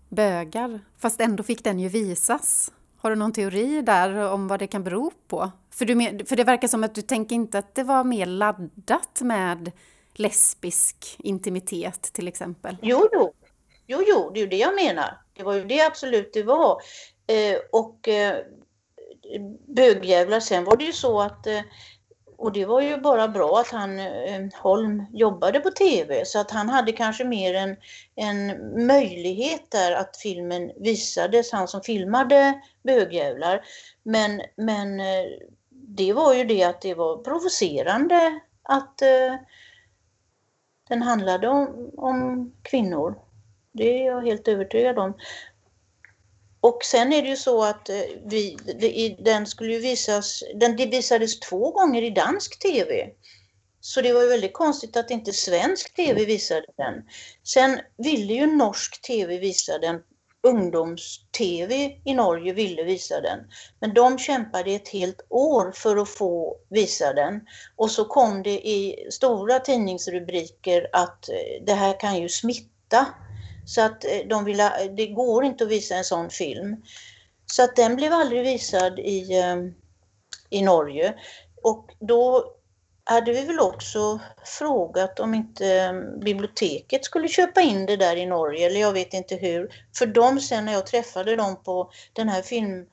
bögar, 0.09 0.81
fast 0.99 1.21
ändå 1.21 1.43
fick 1.43 1.65
den 1.65 1.79
ju 1.79 1.89
visas. 1.89 2.73
Har 3.03 3.11
du 3.11 3.17
någon 3.17 3.33
teori 3.33 3.83
där 3.83 4.33
om 4.33 4.49
vad 4.49 4.59
det 4.59 4.67
kan 4.67 4.85
bero 4.85 5.11
på? 5.29 5.51
För, 5.71 5.85
du, 5.85 6.25
för 6.25 6.37
det 6.37 6.45
verkar 6.45 6.69
som 6.69 6.85
att 6.85 6.95
du 6.95 7.03
tänker 7.03 7.35
inte 7.35 7.59
att 7.59 7.75
det 7.75 7.83
var 7.83 8.05
mer 8.05 8.27
laddat 8.27 9.21
med 9.21 9.73
lesbisk 10.15 11.17
intimitet 11.19 12.03
till 12.03 12.29
exempel? 12.29 12.77
Jo, 12.83 13.09
jo, 13.13 13.33
jo, 13.87 14.03
jo 14.07 14.31
det 14.35 14.41
är 14.41 14.43
ju 14.43 14.49
det 14.49 14.57
jag 14.57 14.75
menar. 14.75 15.19
Det 15.35 15.43
var 15.43 15.55
ju 15.55 15.65
det 15.65 15.87
absolut 15.87 16.33
det 16.33 16.43
var. 16.43 16.81
Eh, 17.27 17.59
och 17.73 18.09
eh, 18.09 18.37
bögjävlar, 19.67 20.41
sen 20.41 20.65
var 20.65 20.77
det 20.77 20.85
ju 20.85 20.93
så 20.93 21.21
att 21.21 21.47
eh, 21.47 21.61
och 22.43 22.53
det 22.53 22.65
var 22.65 22.81
ju 22.81 22.97
bara 22.97 23.29
bra 23.29 23.61
att 23.61 23.69
han, 23.69 23.99
eh, 23.99 24.47
Holm, 24.55 25.07
jobbade 25.13 25.61
på 25.61 25.71
TV 25.71 26.25
så 26.25 26.41
att 26.41 26.51
han 26.51 26.69
hade 26.69 26.93
kanske 26.93 27.25
mer 27.25 27.55
en, 27.55 27.77
en 28.15 28.87
möjlighet 28.87 29.71
där 29.71 29.93
att 29.93 30.17
filmen 30.17 30.73
visades, 30.77 31.53
han 31.53 31.69
som 31.69 31.81
filmade 31.81 32.61
bögjävlar. 32.85 33.65
Men, 34.03 34.43
men 34.57 35.01
eh, 35.01 35.25
det 35.71 36.13
var 36.13 36.35
ju 36.35 36.45
det 36.45 36.65
att 36.65 36.81
det 36.81 36.95
var 36.95 37.17
provocerande 37.17 38.41
att 38.63 39.03
eh, 39.03 39.37
den 40.89 41.03
handlade 41.03 41.49
om, 41.49 41.91
om 41.97 42.53
kvinnor. 42.63 43.19
Det 43.73 43.85
är 43.85 44.07
jag 44.07 44.23
helt 44.23 44.49
övertygad 44.49 44.99
om. 44.99 45.15
Och 46.63 46.85
sen 46.85 47.13
är 47.13 47.23
det 47.23 47.29
ju 47.29 47.37
så 47.37 47.65
att 47.65 47.89
eh, 47.89 48.03
vi, 48.25 49.17
den 49.19 49.47
skulle 49.47 49.73
ju 49.73 49.79
visas, 49.79 50.43
den 50.55 50.77
det 50.77 50.87
visades 50.87 51.41
två 51.41 51.71
gånger 51.71 52.03
i 52.03 52.11
dansk 52.11 52.59
TV. 52.59 53.09
Så 53.81 54.01
det 54.01 54.13
var 54.13 54.23
ju 54.23 54.29
väldigt 54.29 54.53
konstigt 54.53 54.97
att 54.97 55.11
inte 55.11 55.33
svensk 55.33 55.97
TV 55.97 56.25
visade 56.25 56.67
den. 56.77 56.95
Sen 57.45 57.81
ville 57.97 58.35
ju 58.35 58.47
norsk 58.47 59.03
TV 59.03 59.39
visa 59.39 59.79
den, 59.79 60.01
ungdoms-TV 60.43 61.91
i 62.05 62.15
Norge 62.15 62.53
ville 62.53 62.83
visa 62.83 63.21
den. 63.21 63.39
Men 63.81 63.95
de 63.95 64.19
kämpade 64.19 64.71
ett 64.71 64.89
helt 64.89 65.27
år 65.29 65.73
för 65.73 65.97
att 65.97 66.09
få 66.09 66.57
visa 66.71 67.13
den. 67.13 67.41
Och 67.77 67.91
så 67.91 68.05
kom 68.05 68.43
det 68.43 68.69
i 68.69 69.07
stora 69.11 69.59
tidningsrubriker 69.59 70.87
att 70.93 71.29
eh, 71.29 71.65
det 71.67 71.75
här 71.75 72.01
kan 72.01 72.19
ju 72.23 72.29
smitta. 72.29 73.07
Så 73.65 73.81
att 73.81 74.05
eh, 74.05 74.29
de 74.29 74.45
ville, 74.45 74.85
eh, 74.85 74.93
det 74.93 75.07
går 75.07 75.45
inte 75.45 75.65
att 75.65 75.71
visa 75.71 75.95
en 75.95 76.05
sån 76.05 76.31
film. 76.31 76.77
Så 77.47 77.65
att 77.65 77.77
den 77.77 77.97
blev 77.97 78.13
aldrig 78.13 78.43
visad 78.43 78.99
i, 78.99 79.39
eh, 79.39 79.57
i 80.51 80.63
Norge. 80.63 81.15
Och 81.63 81.91
då 82.01 82.45
hade 83.05 83.33
vi 83.33 83.45
väl 83.45 83.61
också 83.61 84.21
frågat 84.59 85.21
om 85.21 85.35
inte 85.35 85.95
biblioteket 86.25 87.05
skulle 87.05 87.29
köpa 87.29 87.61
in 87.61 87.87
det 87.87 87.97
där 87.97 88.17
i 88.17 88.27
Norge, 88.27 88.67
eller 88.67 88.81
jag 88.81 88.93
vet 88.93 89.15
inte 89.15 89.37
hur. 89.37 89.69
För 89.99 90.07
de 90.07 90.41
sen 90.41 90.65
när 90.65 90.73
jag 90.73 90.87
träffade 90.87 91.37
dem 91.37 91.63
på 91.63 91.91
den 92.13 92.29
här 92.29 92.43
film 92.43 92.87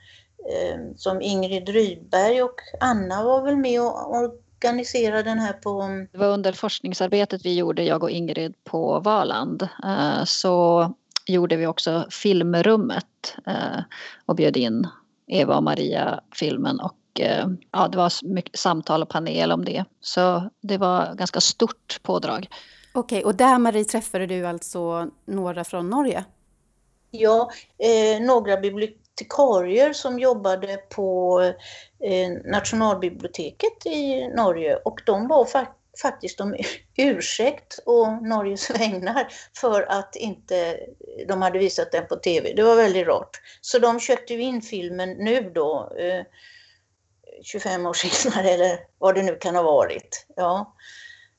som 0.96 1.22
Ingrid 1.22 1.70
Rydberg 1.70 2.44
och 2.44 2.56
Anna 2.80 3.24
var 3.24 3.42
väl 3.42 3.58
med 3.58 3.82
och 3.82 4.34
organisera 4.60 5.24
den 5.24 5.40
här 5.40 5.54
på... 5.54 5.88
Det 6.12 6.18
var 6.18 6.28
under 6.28 6.54
forskningsarbetet 6.54 7.46
vi 7.46 7.56
gjorde, 7.56 7.84
jag 7.84 8.04
och 8.04 8.12
Ingrid, 8.12 8.64
på 8.64 9.00
Valand. 9.00 9.62
Eh, 9.62 10.24
så 10.24 10.94
gjorde 11.26 11.56
vi 11.56 11.68
också 11.68 12.08
filmrummet 12.10 13.36
eh, 13.48 13.84
och 14.26 14.36
bjöd 14.36 14.58
in 14.58 14.88
Eva 15.28 15.58
och 15.58 15.64
Maria 15.64 16.20
filmen 16.36 16.80
och 16.80 17.20
eh, 17.20 17.48
ja, 17.72 17.88
det 17.88 17.98
var 17.98 18.34
mycket 18.34 18.60
samtal 18.60 19.02
och 19.02 19.10
panel 19.10 19.52
om 19.52 19.66
det. 19.66 19.86
Så 20.02 20.50
det 20.62 20.78
var 20.78 21.16
ganska 21.16 21.42
stort 21.42 22.00
pådrag. 22.04 22.50
Okej, 22.94 23.24
och 23.24 23.36
där 23.36 23.58
Marie 23.58 23.86
träffade 23.86 24.26
du 24.26 24.46
alltså 24.46 25.10
några 25.26 25.64
från 25.64 25.90
Norge? 25.90 26.26
Ja, 27.12 27.50
eh, 27.78 28.22
några 28.22 28.58
bibliotekarier 29.20 29.94
som 29.94 30.20
jobbade 30.20 30.78
på 30.78 31.42
eh, 32.04 32.32
Nationalbiblioteket 32.46 33.86
i 33.86 34.28
Norge 34.28 34.76
och 34.76 35.02
de 35.06 35.28
var 35.28 35.46
fa 35.46 35.68
faktiskt 36.02 36.40
om 36.42 36.56
ursäkt 36.98 37.80
och 37.86 38.24
Norges 38.24 38.70
vägnar 38.70 39.28
för 39.56 39.82
att 39.82 40.16
inte 40.16 40.80
de 41.28 41.42
hade 41.42 41.60
visat 41.60 41.92
den 41.92 42.08
på 42.08 42.16
TV. 42.16 42.54
Det 42.54 42.64
var 42.64 42.76
väldigt 42.76 43.08
rart. 43.08 43.42
Så 43.62 43.80
de 43.80 44.00
köpte 44.00 44.34
ju 44.34 44.42
in 44.42 44.62
filmen 44.62 45.10
nu 45.10 45.52
då, 45.56 45.92
eh, 46.00 46.26
25 47.44 47.86
år 47.86 47.94
senare 47.94 48.50
eller 48.50 48.80
vad 48.98 49.16
det 49.16 49.24
nu 49.24 49.36
kan 49.36 49.56
ha 49.56 49.64
varit. 49.64 50.26
Ja. 50.36 50.76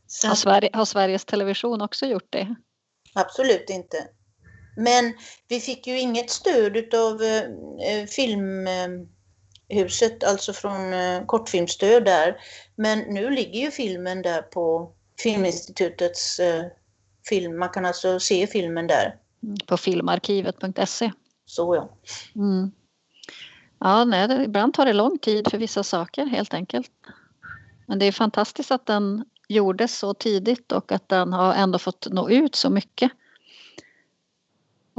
Så, 0.07 0.29
har, 0.29 0.35
Sverige, 0.35 0.71
har 0.73 0.85
Sveriges 0.85 1.25
Television 1.25 1.83
också 1.83 2.07
gjort 2.07 2.29
det? 2.31 2.55
Absolut 3.14 3.71
inte. 3.71 4.09
Men 4.81 5.12
vi 5.49 5.61
fick 5.61 5.87
ju 5.87 6.01
inget 6.01 6.31
stöd 6.31 6.95
av 6.95 7.23
eh, 7.23 7.43
eh, 7.88 8.07
Filmhuset, 8.07 10.25
alltså 10.25 10.53
från 10.53 10.93
eh, 10.93 11.25
kortfilmstöd 11.27 12.05
där. 12.05 12.37
Men 12.77 12.99
nu 12.99 13.31
ligger 13.31 13.61
ju 13.61 13.71
filmen 13.71 14.23
där 14.23 14.43
på 14.43 14.93
Filminstitutets 15.23 16.40
eh, 16.40 16.64
film. 17.29 17.59
Man 17.59 17.69
kan 17.69 17.87
alltså 17.87 18.21
se 18.21 18.47
filmen 18.47 18.87
där. 18.87 19.16
På 19.66 19.77
filmarkivet.se. 19.77 21.12
Så 21.47 21.75
ja. 21.75 21.97
Mm. 22.35 22.71
Ja, 23.79 24.05
nej, 24.05 24.45
ibland 24.45 24.75
tar 24.75 24.87
det 24.87 24.93
lång 24.93 25.19
tid 25.19 25.51
för 25.51 25.59
vissa 25.59 25.83
saker 25.83 26.27
helt 26.27 26.55
enkelt. 26.55 26.90
Men 27.87 27.99
det 27.99 28.07
är 28.07 28.12
fantastiskt 28.12 28.71
att 28.71 28.87
den 28.87 29.25
gjordes 29.49 29.99
så 29.99 30.14
tidigt 30.14 30.73
och 30.73 30.93
att 30.93 31.09
den 31.09 31.33
har 31.33 31.55
ändå 31.55 31.79
fått 31.79 32.07
nå 32.11 32.31
ut 32.31 32.55
så 32.55 32.71
mycket. 32.71 33.12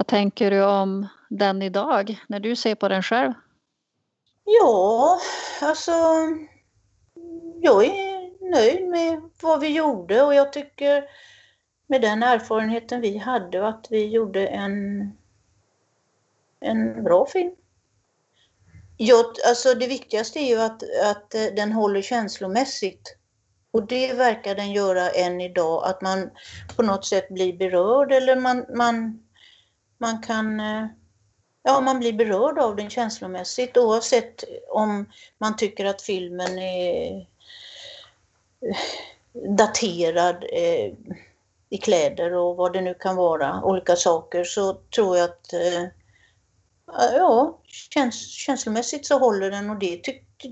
Vad 0.01 0.07
tänker 0.07 0.51
du 0.51 0.63
om 0.63 1.07
den 1.29 1.61
idag, 1.61 2.19
när 2.27 2.39
du 2.39 2.55
ser 2.55 2.75
på 2.75 2.87
den 2.87 3.03
själv? 3.03 3.33
Ja, 4.43 5.19
alltså 5.61 5.91
jag 7.61 7.85
är 7.85 8.51
nöjd 8.51 8.89
med 8.89 9.21
vad 9.41 9.59
vi 9.59 9.67
gjorde 9.67 10.21
och 10.21 10.33
jag 10.33 10.53
tycker 10.53 11.03
med 11.87 12.01
den 12.01 12.23
erfarenheten 12.23 13.01
vi 13.01 13.17
hade 13.17 13.67
att 13.67 13.87
vi 13.89 14.05
gjorde 14.05 14.47
en, 14.47 15.11
en 16.59 17.03
bra 17.03 17.25
film. 17.25 17.55
Jag, 18.97 19.25
alltså 19.47 19.73
det 19.73 19.87
viktigaste 19.87 20.39
är 20.39 20.49
ju 20.49 20.61
att, 20.61 20.83
att 21.05 21.35
eh, 21.35 21.45
den 21.55 21.71
håller 21.71 22.01
känslomässigt. 22.01 23.17
Och 23.71 23.87
det 23.87 24.13
verkar 24.13 24.55
den 24.55 24.71
göra 24.71 25.09
än 25.09 25.41
idag, 25.41 25.85
att 25.85 26.01
man 26.01 26.29
på 26.75 26.83
något 26.83 27.05
sätt 27.05 27.29
blir 27.29 27.57
berörd 27.57 28.11
eller 28.11 28.35
man, 28.35 28.65
man 28.75 29.20
man 30.01 30.21
kan 30.21 30.59
eh, 30.59 30.87
ja, 31.63 31.81
man 31.81 31.99
blir 31.99 32.13
berörd 32.13 32.59
av 32.59 32.75
den 32.75 32.89
känslomässigt 32.89 33.77
oavsett 33.77 34.43
om 34.69 35.05
man 35.37 35.55
tycker 35.55 35.85
att 35.85 36.01
filmen 36.01 36.59
är 36.59 37.17
eh, 37.17 38.77
daterad 39.57 40.45
eh, 40.53 40.93
i 41.69 41.77
kläder 41.77 42.33
och 42.33 42.55
vad 42.55 42.73
det 42.73 42.81
nu 42.81 42.93
kan 42.93 43.15
vara, 43.15 43.63
olika 43.63 43.95
saker, 43.95 44.43
så 44.43 44.73
tror 44.73 45.17
jag 45.17 45.29
att 45.29 45.53
ja, 47.15 47.59
käns 47.65 48.31
känslomässigt 48.31 49.05
så 49.05 49.19
håller 49.19 49.51
den 49.51 49.69
och 49.69 49.79
det, 49.79 50.01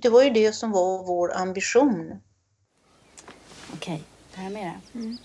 det 0.01 0.09
var 0.09 0.23
ju 0.23 0.29
det 0.29 0.53
som 0.53 0.71
var 0.71 1.03
vår 1.03 1.37
ambition. 1.37 2.21
Okej, 3.73 4.03
det 4.35 4.41
här 4.41 4.49
mera. 4.49 4.73
Mm. 4.93 5.17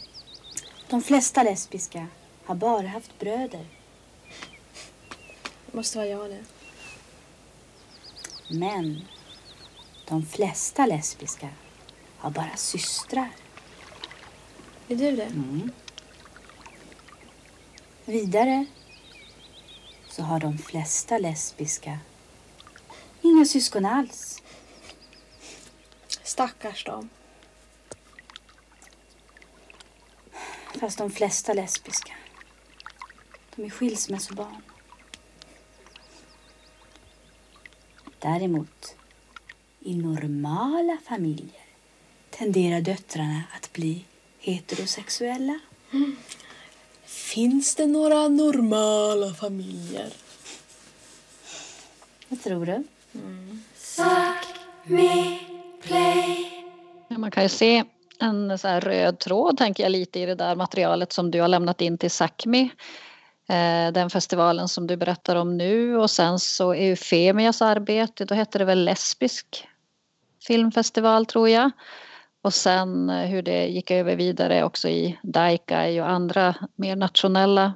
De 0.90 1.02
flesta 1.02 1.42
lesbiska 1.42 2.06
har 2.44 2.54
bara 2.54 2.86
haft 2.86 3.18
bröder 3.18 3.66
Måste 5.74 5.98
vara 5.98 6.08
jag 6.08 6.30
nu. 6.30 6.44
Men 8.48 9.04
de 10.08 10.26
flesta 10.26 10.86
lesbiska 10.86 11.48
har 12.18 12.30
bara 12.30 12.56
systrar. 12.56 13.30
Är 14.88 14.96
du 14.96 15.16
det? 15.16 15.24
Mm. 15.24 15.70
Vidare 18.04 18.66
så 20.08 20.22
har 20.22 20.40
de 20.40 20.58
flesta 20.58 21.18
lesbiska 21.18 21.98
inga 23.22 23.44
syskon 23.44 23.84
alls. 23.84 24.42
Stackars 26.22 26.84
dem. 26.84 27.08
Fast 30.80 30.98
de 30.98 31.10
flesta 31.10 31.52
lesbiska, 31.52 32.12
de 33.56 33.64
är 33.64 33.70
skilsmässobarn. 33.70 34.62
Däremot, 38.24 38.94
i 39.80 39.94
normala 39.94 40.98
familjer 41.08 41.64
tenderar 42.30 42.80
döttrarna 42.80 43.42
att 43.56 43.72
bli 43.72 44.04
heterosexuella. 44.38 45.58
Finns 47.04 47.74
det 47.74 47.86
några 47.86 48.28
normala 48.28 49.34
familjer? 49.34 50.12
Vad 52.28 52.42
tror 52.42 52.66
du? 52.66 52.84
Ja, 57.08 57.18
Man 57.18 57.30
kan 57.30 57.42
ju 57.42 57.48
se 57.48 57.84
en 58.18 58.58
så 58.58 58.68
här 58.68 58.80
röd 58.80 59.18
tråd 59.18 59.58
tänker 59.58 59.82
jag 59.82 59.92
lite 59.92 60.20
i 60.20 60.26
det 60.26 60.34
där 60.34 60.56
materialet 60.56 61.12
som 61.12 61.30
du 61.30 61.40
har 61.40 61.48
lämnat 61.48 61.80
in 61.80 61.98
till 61.98 62.10
Sápmi. 62.10 62.68
Eh, 63.48 63.92
den 63.92 64.10
festivalen 64.10 64.68
som 64.68 64.86
du 64.86 64.96
berättar 64.96 65.36
om 65.36 65.56
nu 65.56 65.96
och 65.96 66.10
sen 66.10 66.38
så 66.38 66.72
Eufemias 66.72 67.62
arbete, 67.62 68.24
då 68.24 68.34
hette 68.34 68.58
det 68.58 68.64
väl 68.64 68.84
lesbisk 68.84 69.68
filmfestival 70.46 71.26
tror 71.26 71.48
jag. 71.48 71.70
Och 72.42 72.54
sen 72.54 73.10
eh, 73.10 73.26
hur 73.26 73.42
det 73.42 73.66
gick 73.66 73.90
över 73.90 74.16
vidare 74.16 74.64
också 74.64 74.88
i 74.88 75.18
Daikai 75.22 76.00
och 76.00 76.10
andra 76.10 76.54
mer 76.76 76.96
nationella 76.96 77.74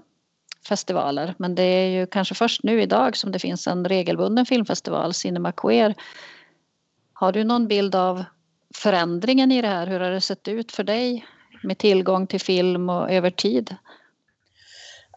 festivaler. 0.68 1.34
Men 1.38 1.54
det 1.54 1.62
är 1.62 1.88
ju 1.88 2.06
kanske 2.06 2.34
först 2.34 2.62
nu 2.62 2.82
idag 2.82 3.16
som 3.16 3.32
det 3.32 3.38
finns 3.38 3.66
en 3.66 3.88
regelbunden 3.88 4.46
filmfestival, 4.46 5.14
Cinema 5.14 5.52
Queer. 5.52 5.94
Har 7.12 7.32
du 7.32 7.44
någon 7.44 7.68
bild 7.68 7.94
av 7.94 8.24
förändringen 8.74 9.52
i 9.52 9.62
det 9.62 9.68
här? 9.68 9.86
Hur 9.86 10.00
har 10.00 10.10
det 10.10 10.20
sett 10.20 10.48
ut 10.48 10.72
för 10.72 10.84
dig 10.84 11.26
med 11.62 11.78
tillgång 11.78 12.26
till 12.26 12.40
film 12.40 12.88
och 12.88 13.10
över 13.10 13.30
tid? 13.30 13.76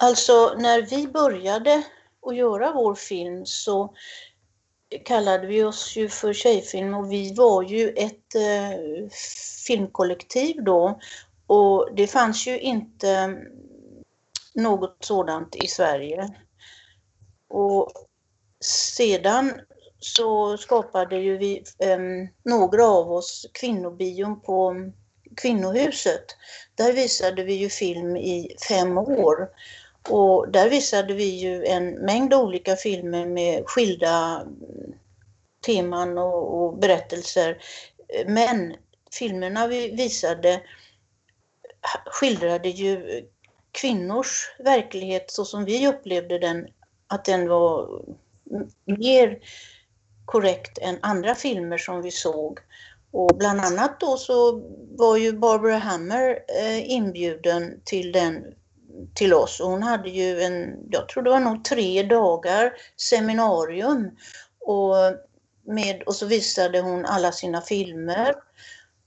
Alltså 0.03 0.55
när 0.57 0.81
vi 0.81 1.07
började 1.07 1.83
att 2.25 2.35
göra 2.35 2.71
vår 2.71 2.95
film 2.95 3.45
så 3.45 3.93
kallade 5.05 5.47
vi 5.47 5.63
oss 5.63 5.95
ju 5.95 6.09
för 6.09 6.33
Tjejfilm 6.33 6.93
och 6.93 7.11
vi 7.11 7.33
var 7.33 7.63
ju 7.63 7.89
ett 7.89 8.35
eh, 8.35 9.09
filmkollektiv 9.67 10.63
då 10.63 10.99
och 11.47 11.89
det 11.95 12.07
fanns 12.07 12.47
ju 12.47 12.59
inte 12.59 13.37
något 14.53 14.97
sådant 14.99 15.55
i 15.55 15.67
Sverige. 15.67 16.29
Och 17.47 17.91
sedan 18.95 19.53
så 19.99 20.57
skapade 20.57 21.17
ju 21.17 21.37
vi, 21.37 21.63
eh, 21.79 21.99
några 22.43 22.85
av 22.85 23.11
oss, 23.11 23.45
kvinnobion 23.53 24.41
på 24.41 24.75
Kvinnohuset. 25.37 26.25
Där 26.75 26.93
visade 26.93 27.43
vi 27.43 27.53
ju 27.53 27.69
film 27.69 28.17
i 28.17 28.55
fem 28.69 28.97
år. 28.97 29.49
Och 30.09 30.51
där 30.51 30.69
visade 30.69 31.13
vi 31.13 31.25
ju 31.25 31.65
en 31.65 31.93
mängd 31.93 32.33
olika 32.33 32.75
filmer 32.75 33.25
med 33.25 33.63
skilda 33.65 34.47
teman 35.65 36.17
och, 36.17 36.63
och 36.63 36.77
berättelser. 36.77 37.57
Men 38.25 38.75
filmerna 39.13 39.67
vi 39.67 39.91
visade 39.91 40.61
skildrade 42.05 42.69
ju 42.69 43.21
kvinnors 43.71 44.55
verklighet 44.59 45.31
så 45.31 45.45
som 45.45 45.65
vi 45.65 45.87
upplevde 45.87 46.39
den, 46.39 46.67
att 47.07 47.25
den 47.25 47.49
var 47.49 48.01
mer 48.85 49.39
korrekt 50.25 50.77
än 50.77 50.97
andra 51.01 51.35
filmer 51.35 51.77
som 51.77 52.01
vi 52.01 52.11
såg. 52.11 52.59
Och 53.11 53.37
bland 53.37 53.59
annat 53.59 53.99
då 53.99 54.17
så 54.17 54.63
var 54.97 55.17
ju 55.17 55.33
Barbara 55.33 55.77
Hammer 55.77 56.39
eh, 56.61 56.91
inbjuden 56.91 57.81
till 57.85 58.11
den 58.11 58.53
till 59.13 59.33
oss 59.33 59.59
och 59.59 59.69
hon 59.69 59.83
hade 59.83 60.09
ju 60.09 60.41
en, 60.41 60.75
jag 60.89 61.09
tror 61.09 61.23
det 61.23 61.29
var 61.29 61.39
nog 61.39 61.63
tre 61.63 62.03
dagar 62.03 62.73
seminarium 62.97 64.11
och, 64.59 64.95
med, 65.65 66.01
och 66.01 66.15
så 66.15 66.25
visade 66.25 66.79
hon 66.79 67.05
alla 67.05 67.31
sina 67.31 67.61
filmer. 67.61 68.35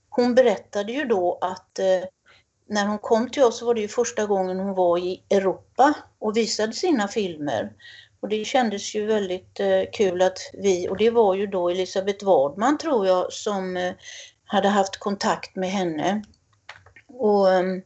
Hon 0.09 0.35
berättade 0.35 0.91
ju 0.91 1.05
då 1.05 1.37
att 1.41 1.79
eh, 1.79 2.09
när 2.67 2.85
hon 2.85 2.97
kom 2.97 3.29
till 3.29 3.43
oss 3.43 3.59
så 3.59 3.65
var 3.65 3.73
det 3.73 3.81
ju 3.81 3.87
första 3.87 4.25
gången 4.25 4.59
hon 4.59 4.75
var 4.75 4.97
i 4.97 5.23
Europa 5.29 5.93
och 6.19 6.37
visade 6.37 6.73
sina 6.73 7.07
filmer. 7.07 7.71
Och 8.19 8.29
det 8.29 8.45
kändes 8.45 8.95
ju 8.95 9.05
väldigt 9.05 9.59
eh, 9.59 9.81
kul 9.93 10.21
att 10.21 10.37
vi, 10.53 10.89
och 10.89 10.97
det 10.97 11.09
var 11.09 11.35
ju 11.35 11.47
då 11.47 11.69
Elisabeth 11.69 12.25
Wadman 12.25 12.77
tror 12.77 13.07
jag 13.07 13.33
som 13.33 13.77
eh, 13.77 13.93
hade 14.45 14.67
haft 14.67 14.97
kontakt 14.97 15.55
med 15.55 15.69
henne. 15.69 16.23
Och 17.07 17.53
ehm, 17.53 17.81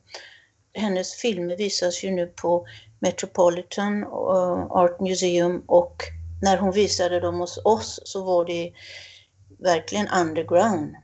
hennes 0.79 1.15
filmer 1.15 1.57
visas 1.57 2.03
ju 2.03 2.11
nu 2.11 2.25
på 2.25 2.67
Metropolitan 2.99 4.03
eh, 4.03 4.71
Art 4.71 4.99
Museum 4.99 5.63
och 5.67 6.03
när 6.41 6.57
hon 6.57 6.71
visade 6.71 7.19
dem 7.19 7.39
hos 7.39 7.59
oss 7.65 7.99
så 8.03 8.23
var 8.23 8.45
det 8.45 8.73
verkligen 9.59 10.07
underground. 10.07 10.95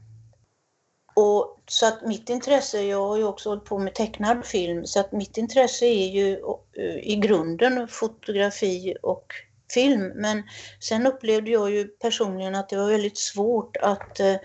Och 1.15 1.61
så 1.67 1.87
att 1.87 2.07
mitt 2.07 2.29
intresse, 2.29 2.81
jag 2.81 3.07
har 3.07 3.17
ju 3.17 3.23
också 3.23 3.49
hållit 3.49 3.65
på 3.65 3.79
med 3.79 3.95
tecknad 3.95 4.45
film, 4.45 4.85
så 4.85 4.99
att 4.99 5.11
mitt 5.11 5.37
intresse 5.37 5.85
är 5.85 6.07
ju 6.07 6.31
eh, 6.77 6.97
i 6.97 7.15
grunden 7.15 7.87
fotografi 7.87 8.95
och 9.01 9.33
film. 9.73 10.11
Men 10.15 10.43
sen 10.79 11.07
upplevde 11.07 11.51
jag 11.51 11.71
ju 11.71 11.87
personligen 11.87 12.55
att 12.55 12.69
det 12.69 12.77
var 12.77 12.91
väldigt 12.91 13.17
svårt 13.17 13.77
att 13.77 14.19
eh, 14.19 14.35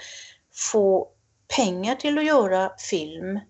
få 0.53 1.09
pengar 1.57 1.95
till 1.95 2.19
att 2.19 2.27
göra 2.27 2.73
film. 2.90 3.40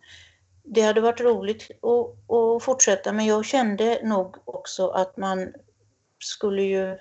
Det 0.73 0.81
hade 0.81 1.01
varit 1.01 1.21
roligt 1.21 1.71
att, 1.71 2.31
att 2.35 2.63
fortsätta 2.63 3.13
men 3.13 3.27
jag 3.27 3.45
kände 3.45 4.01
nog 4.03 4.37
också 4.45 4.89
att 4.89 5.17
man 5.17 5.53
skulle 6.19 6.63
ju 6.63 6.99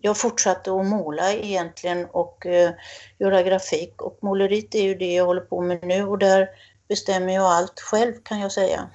jag 0.00 0.16
fortsatte 0.16 0.72
att 0.72 0.86
måla 0.86 1.32
egentligen 1.32 2.06
och 2.06 2.46
uh, 2.46 2.70
göra 3.18 3.42
grafik 3.42 4.02
och 4.02 4.18
måleriet 4.22 4.74
är 4.74 4.82
ju 4.82 4.94
det 4.94 5.14
jag 5.14 5.24
håller 5.24 5.40
på 5.40 5.60
med 5.60 5.84
nu 5.84 6.04
och 6.04 6.18
där 6.18 6.48
bestämmer 6.88 7.34
jag 7.34 7.44
allt 7.44 7.80
själv 7.80 8.14
kan 8.22 8.40
jag 8.40 8.52
säga. 8.52 8.90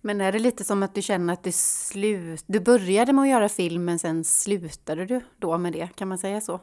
Men 0.00 0.20
är 0.20 0.32
det 0.32 0.38
lite 0.38 0.64
som 0.64 0.82
att 0.82 0.94
du 0.94 1.02
känner 1.02 1.32
att 1.32 1.44
du 1.44 1.52
slut... 1.52 2.44
Du 2.46 2.60
började 2.60 3.12
med 3.12 3.22
att 3.22 3.28
göra 3.28 3.48
film 3.48 3.84
men 3.84 3.98
sen 3.98 4.24
slutade 4.24 5.06
du 5.06 5.20
då 5.38 5.58
med 5.58 5.72
det, 5.72 5.88
kan 5.96 6.08
man 6.08 6.18
säga 6.18 6.40
så? 6.40 6.60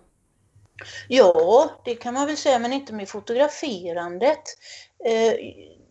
Ja, 1.07 1.69
det 1.85 1.95
kan 1.95 2.13
man 2.13 2.27
väl 2.27 2.37
säga, 2.37 2.59
men 2.59 2.73
inte 2.73 2.93
med 2.93 3.09
fotograferandet. 3.09 4.43
Uh, 5.07 5.33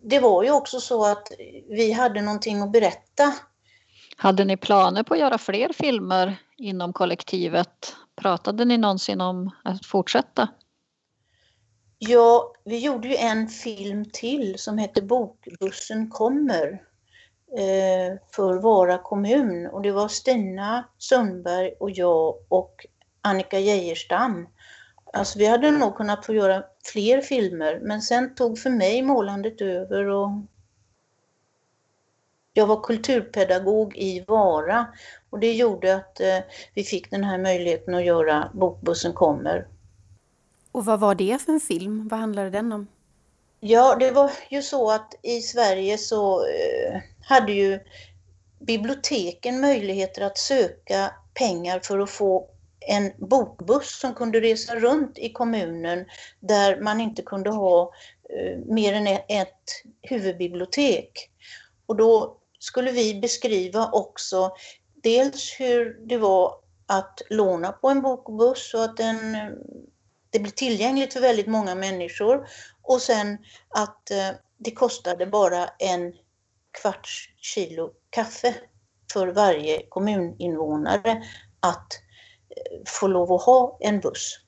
det 0.08 0.18
var 0.18 0.42
ju 0.42 0.50
också 0.50 0.80
så 0.80 1.06
att 1.06 1.32
vi 1.68 1.92
hade 1.92 2.22
någonting 2.22 2.62
att 2.62 2.72
berätta. 2.72 3.34
Hade 4.16 4.44
ni 4.44 4.56
planer 4.56 5.02
på 5.02 5.14
att 5.14 5.20
göra 5.20 5.38
fler 5.38 5.72
filmer 5.72 6.36
inom 6.56 6.92
kollektivet? 6.92 7.96
Pratade 8.16 8.64
ni 8.64 8.78
någonsin 8.78 9.20
om 9.20 9.50
att 9.64 9.86
fortsätta? 9.86 10.48
Ja, 11.98 12.52
vi 12.64 12.78
gjorde 12.78 13.08
ju 13.08 13.16
en 13.16 13.48
film 13.48 14.04
till 14.12 14.58
som 14.58 14.78
hette 14.78 15.02
Bokbussen 15.02 16.10
kommer 16.10 16.82
eh, 17.58 18.18
för 18.32 18.54
Vara 18.62 18.98
kommun 18.98 19.66
och 19.66 19.82
det 19.82 19.92
var 19.92 20.08
Stina 20.08 20.84
Sundberg 20.98 21.72
och 21.80 21.90
jag 21.90 22.34
och 22.48 22.86
Annika 23.22 23.58
Geijerstam. 23.58 24.48
Alltså 25.12 25.38
vi 25.38 25.46
hade 25.46 25.70
nog 25.70 25.96
kunnat 25.96 26.26
få 26.26 26.34
göra 26.34 26.64
fler 26.92 27.20
filmer 27.20 27.80
men 27.82 28.02
sen 28.02 28.34
tog 28.34 28.58
för 28.58 28.70
mig 28.70 29.02
målandet 29.02 29.60
över 29.60 30.06
och 30.06 30.30
jag 32.52 32.66
var 32.66 32.82
kulturpedagog 32.82 33.96
i 33.96 34.24
Vara 34.28 34.86
och 35.30 35.40
det 35.40 35.52
gjorde 35.52 35.94
att 35.94 36.20
eh, 36.20 36.38
vi 36.74 36.84
fick 36.84 37.10
den 37.10 37.24
här 37.24 37.38
möjligheten 37.38 37.94
att 37.94 38.04
göra 38.04 38.50
Bokbussen 38.54 39.12
kommer. 39.12 39.66
Och 40.72 40.84
vad 40.84 41.00
var 41.00 41.14
det 41.14 41.42
för 41.42 41.52
en 41.52 41.60
film? 41.60 42.08
Vad 42.08 42.20
handlade 42.20 42.50
den 42.50 42.72
om? 42.72 42.86
Ja, 43.60 43.96
det 44.00 44.10
var 44.10 44.30
ju 44.50 44.62
så 44.62 44.90
att 44.90 45.14
i 45.22 45.40
Sverige 45.40 45.98
så 45.98 46.40
eh, 46.40 47.00
hade 47.22 47.52
ju 47.52 47.80
biblioteken 48.58 49.60
möjligheter 49.60 50.22
att 50.22 50.38
söka 50.38 51.10
pengar 51.34 51.80
för 51.80 51.98
att 51.98 52.10
få 52.10 52.48
en 52.86 53.12
bokbuss 53.28 54.00
som 54.00 54.14
kunde 54.14 54.40
resa 54.40 54.76
runt 54.76 55.18
i 55.18 55.32
kommunen 55.32 56.04
där 56.40 56.80
man 56.80 57.00
inte 57.00 57.22
kunde 57.22 57.50
ha 57.50 57.92
eh, 58.30 58.58
mer 58.66 58.92
än 58.92 59.06
e-, 59.06 59.24
ett 59.28 59.82
huvudbibliotek. 60.02 61.30
Och 61.86 61.96
då 61.96 62.36
skulle 62.58 62.92
vi 62.92 63.20
beskriva 63.20 63.90
också 63.92 64.52
dels 65.02 65.56
hur 65.58 66.06
det 66.08 66.18
var 66.18 66.54
att 66.86 67.22
låna 67.30 67.72
på 67.72 67.88
en 67.88 68.02
bokbuss 68.02 68.74
och 68.74 68.84
att 68.84 68.96
den, 68.96 69.34
eh, 69.34 69.50
det 70.30 70.38
blev 70.38 70.50
tillgängligt 70.50 71.12
för 71.12 71.20
väldigt 71.20 71.46
många 71.46 71.74
människor. 71.74 72.48
Och 72.82 73.02
sen 73.02 73.38
att 73.68 74.10
eh, 74.10 74.30
det 74.58 74.70
kostade 74.70 75.26
bara 75.26 75.68
en 75.78 76.12
kvarts 76.82 77.28
kilo 77.40 77.90
kaffe 78.10 78.54
för 79.12 79.28
varje 79.28 79.86
kommuninvånare 79.88 81.22
att 81.60 81.88
få 82.86 83.06
lov 83.06 83.32
att 83.32 83.42
ha 83.42 83.78
en 83.80 84.00
buss. 84.00 84.40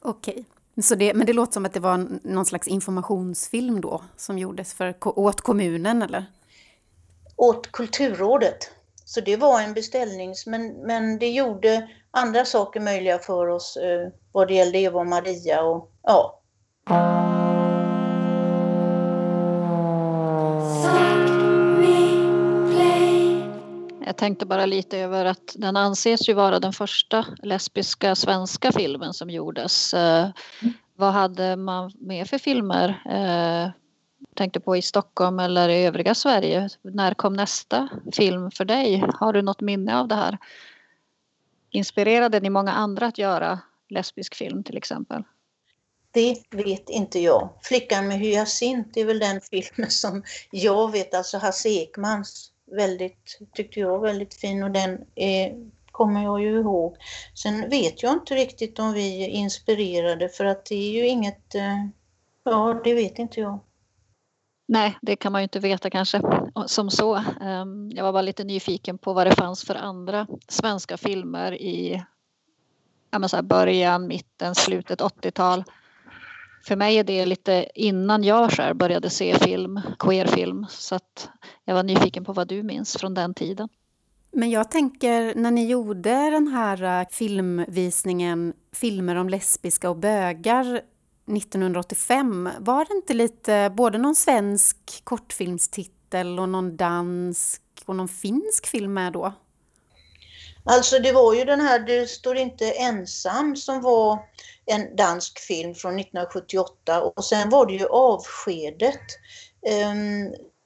Okej, 0.00 0.44
så 0.82 0.94
det, 0.94 1.14
men 1.14 1.26
det 1.26 1.32
låter 1.32 1.52
som 1.52 1.64
att 1.66 1.72
det 1.72 1.80
var 1.80 2.08
någon 2.22 2.46
slags 2.46 2.68
informationsfilm 2.68 3.80
då 3.80 4.02
som 4.16 4.38
gjordes 4.38 4.74
för, 4.74 4.94
åt 5.18 5.40
kommunen 5.40 6.02
eller? 6.02 6.26
Åt 7.36 7.72
Kulturrådet. 7.72 8.70
Så 9.04 9.20
det 9.20 9.36
var 9.36 9.60
en 9.60 9.74
beställning, 9.74 10.34
men, 10.46 10.68
men 10.68 11.18
det 11.18 11.30
gjorde 11.30 11.88
andra 12.10 12.44
saker 12.44 12.80
möjliga 12.80 13.18
för 13.18 13.46
oss 13.46 13.76
eh, 13.76 14.08
vad 14.32 14.48
det 14.48 14.54
gällde 14.54 14.78
Eva 14.78 15.00
och 15.00 15.06
Maria 15.06 15.62
och 15.62 15.90
ja. 16.02 16.40
Jag 24.08 24.16
tänkte 24.16 24.46
bara 24.46 24.66
lite 24.66 24.98
över 24.98 25.24
att 25.24 25.54
den 25.54 25.76
anses 25.76 26.28
ju 26.28 26.34
vara 26.34 26.60
den 26.60 26.72
första 26.72 27.26
lesbiska 27.42 28.14
svenska 28.14 28.72
filmen 28.72 29.14
som 29.14 29.30
gjordes. 29.30 29.94
Eh, 29.94 30.28
vad 30.96 31.12
hade 31.12 31.56
man 31.56 31.92
med 31.98 32.28
för 32.28 32.38
filmer? 32.38 32.88
Eh, 33.10 33.70
tänkte 34.34 34.60
på 34.60 34.76
i 34.76 34.82
Stockholm 34.82 35.38
eller 35.38 35.68
i 35.68 35.84
övriga 35.84 36.14
Sverige. 36.14 36.68
När 36.82 37.14
kom 37.14 37.32
nästa 37.32 37.88
film 38.12 38.50
för 38.50 38.64
dig? 38.64 39.04
Har 39.14 39.32
du 39.32 39.42
något 39.42 39.60
minne 39.60 39.98
av 39.98 40.08
det 40.08 40.14
här? 40.14 40.38
Inspirerade 41.70 42.40
ni 42.40 42.50
många 42.50 42.72
andra 42.72 43.06
att 43.06 43.18
göra 43.18 43.58
lesbisk 43.88 44.34
film 44.34 44.64
till 44.64 44.76
exempel? 44.76 45.22
Det 46.10 46.42
vet 46.50 46.88
inte 46.88 47.18
jag. 47.18 47.50
Flickan 47.62 48.08
med 48.08 48.18
hyacint 48.18 48.96
är 48.96 49.04
väl 49.04 49.18
den 49.18 49.40
filmen 49.40 49.90
som 49.90 50.22
jag 50.50 50.92
vet, 50.92 51.14
alltså 51.14 51.38
Hasse 51.38 51.68
Ekmans, 51.68 52.52
väldigt, 52.76 53.38
tyckte 53.52 53.80
jag 53.80 54.00
väldigt 54.00 54.34
fin 54.34 54.62
och 54.62 54.70
den 54.70 55.04
är, 55.14 55.54
kommer 55.90 56.22
jag 56.22 56.42
ju 56.42 56.60
ihåg. 56.60 56.96
Sen 57.34 57.70
vet 57.70 58.02
jag 58.02 58.12
inte 58.12 58.34
riktigt 58.34 58.78
om 58.78 58.92
vi 58.92 59.24
är 59.24 59.28
inspirerade 59.28 60.28
för 60.28 60.44
att 60.44 60.66
det 60.66 60.74
är 60.74 60.90
ju 60.90 61.06
inget, 61.06 61.54
eh, 61.54 61.86
ja 62.44 62.80
det 62.84 62.94
vet 62.94 63.18
inte 63.18 63.40
jag. 63.40 63.60
Nej, 64.68 64.98
det 65.02 65.16
kan 65.16 65.32
man 65.32 65.40
ju 65.40 65.42
inte 65.42 65.60
veta 65.60 65.90
kanske 65.90 66.22
som 66.66 66.90
så. 66.90 67.14
Ehm, 67.40 67.90
jag 67.90 68.04
var 68.04 68.12
bara 68.12 68.22
lite 68.22 68.44
nyfiken 68.44 68.98
på 68.98 69.12
vad 69.12 69.26
det 69.26 69.36
fanns 69.36 69.64
för 69.64 69.74
andra 69.74 70.26
svenska 70.48 70.96
filmer 70.96 71.52
i 71.54 72.04
ja, 73.10 73.28
så 73.28 73.36
här 73.36 73.42
början, 73.42 74.06
mitten, 74.06 74.54
slutet 74.54 75.00
80-tal. 75.00 75.64
För 76.62 76.76
mig 76.76 76.96
är 76.96 77.04
det 77.04 77.26
lite 77.26 77.68
innan 77.74 78.24
jag 78.24 78.52
själv 78.52 78.76
började 78.76 79.10
se 79.10 79.38
film, 79.38 79.80
queerfilm. 79.98 80.66
Så 80.70 80.94
att 80.94 81.28
jag 81.64 81.74
var 81.74 81.82
nyfiken 81.82 82.24
på 82.24 82.32
vad 82.32 82.48
du 82.48 82.62
minns 82.62 82.96
från 82.96 83.14
den 83.14 83.34
tiden. 83.34 83.68
Men 84.32 84.50
jag 84.50 84.70
tänker, 84.70 85.34
när 85.34 85.50
ni 85.50 85.66
gjorde 85.66 86.30
den 86.30 86.48
här 86.48 87.00
äh, 87.00 87.06
filmvisningen 87.10 88.52
Filmer 88.72 89.16
om 89.16 89.28
lesbiska 89.28 89.90
och 89.90 89.96
bögar 89.96 90.80
1985, 91.36 92.50
var 92.58 92.84
det 92.84 92.94
inte 92.94 93.14
lite 93.14 93.72
både 93.76 93.98
någon 93.98 94.14
svensk 94.14 95.00
kortfilmstitel 95.04 96.38
och 96.38 96.48
någon 96.48 96.76
dansk 96.76 97.62
och 97.84 97.96
någon 97.96 98.08
finsk 98.08 98.66
film 98.66 98.94
med 98.94 99.12
då? 99.12 99.32
Alltså 100.70 100.98
det 100.98 101.12
var 101.12 101.34
ju 101.34 101.44
den 101.44 101.60
här 101.60 101.78
Du 101.78 102.06
står 102.06 102.36
inte 102.36 102.70
ensam 102.70 103.56
som 103.56 103.82
var 103.82 104.18
en 104.66 104.96
dansk 104.96 105.38
film 105.38 105.74
från 105.74 105.98
1978 105.98 107.02
och 107.02 107.24
sen 107.24 107.50
var 107.50 107.66
det 107.66 107.72
ju 107.72 107.86
Avskedet 107.86 109.00
eh, 109.66 109.94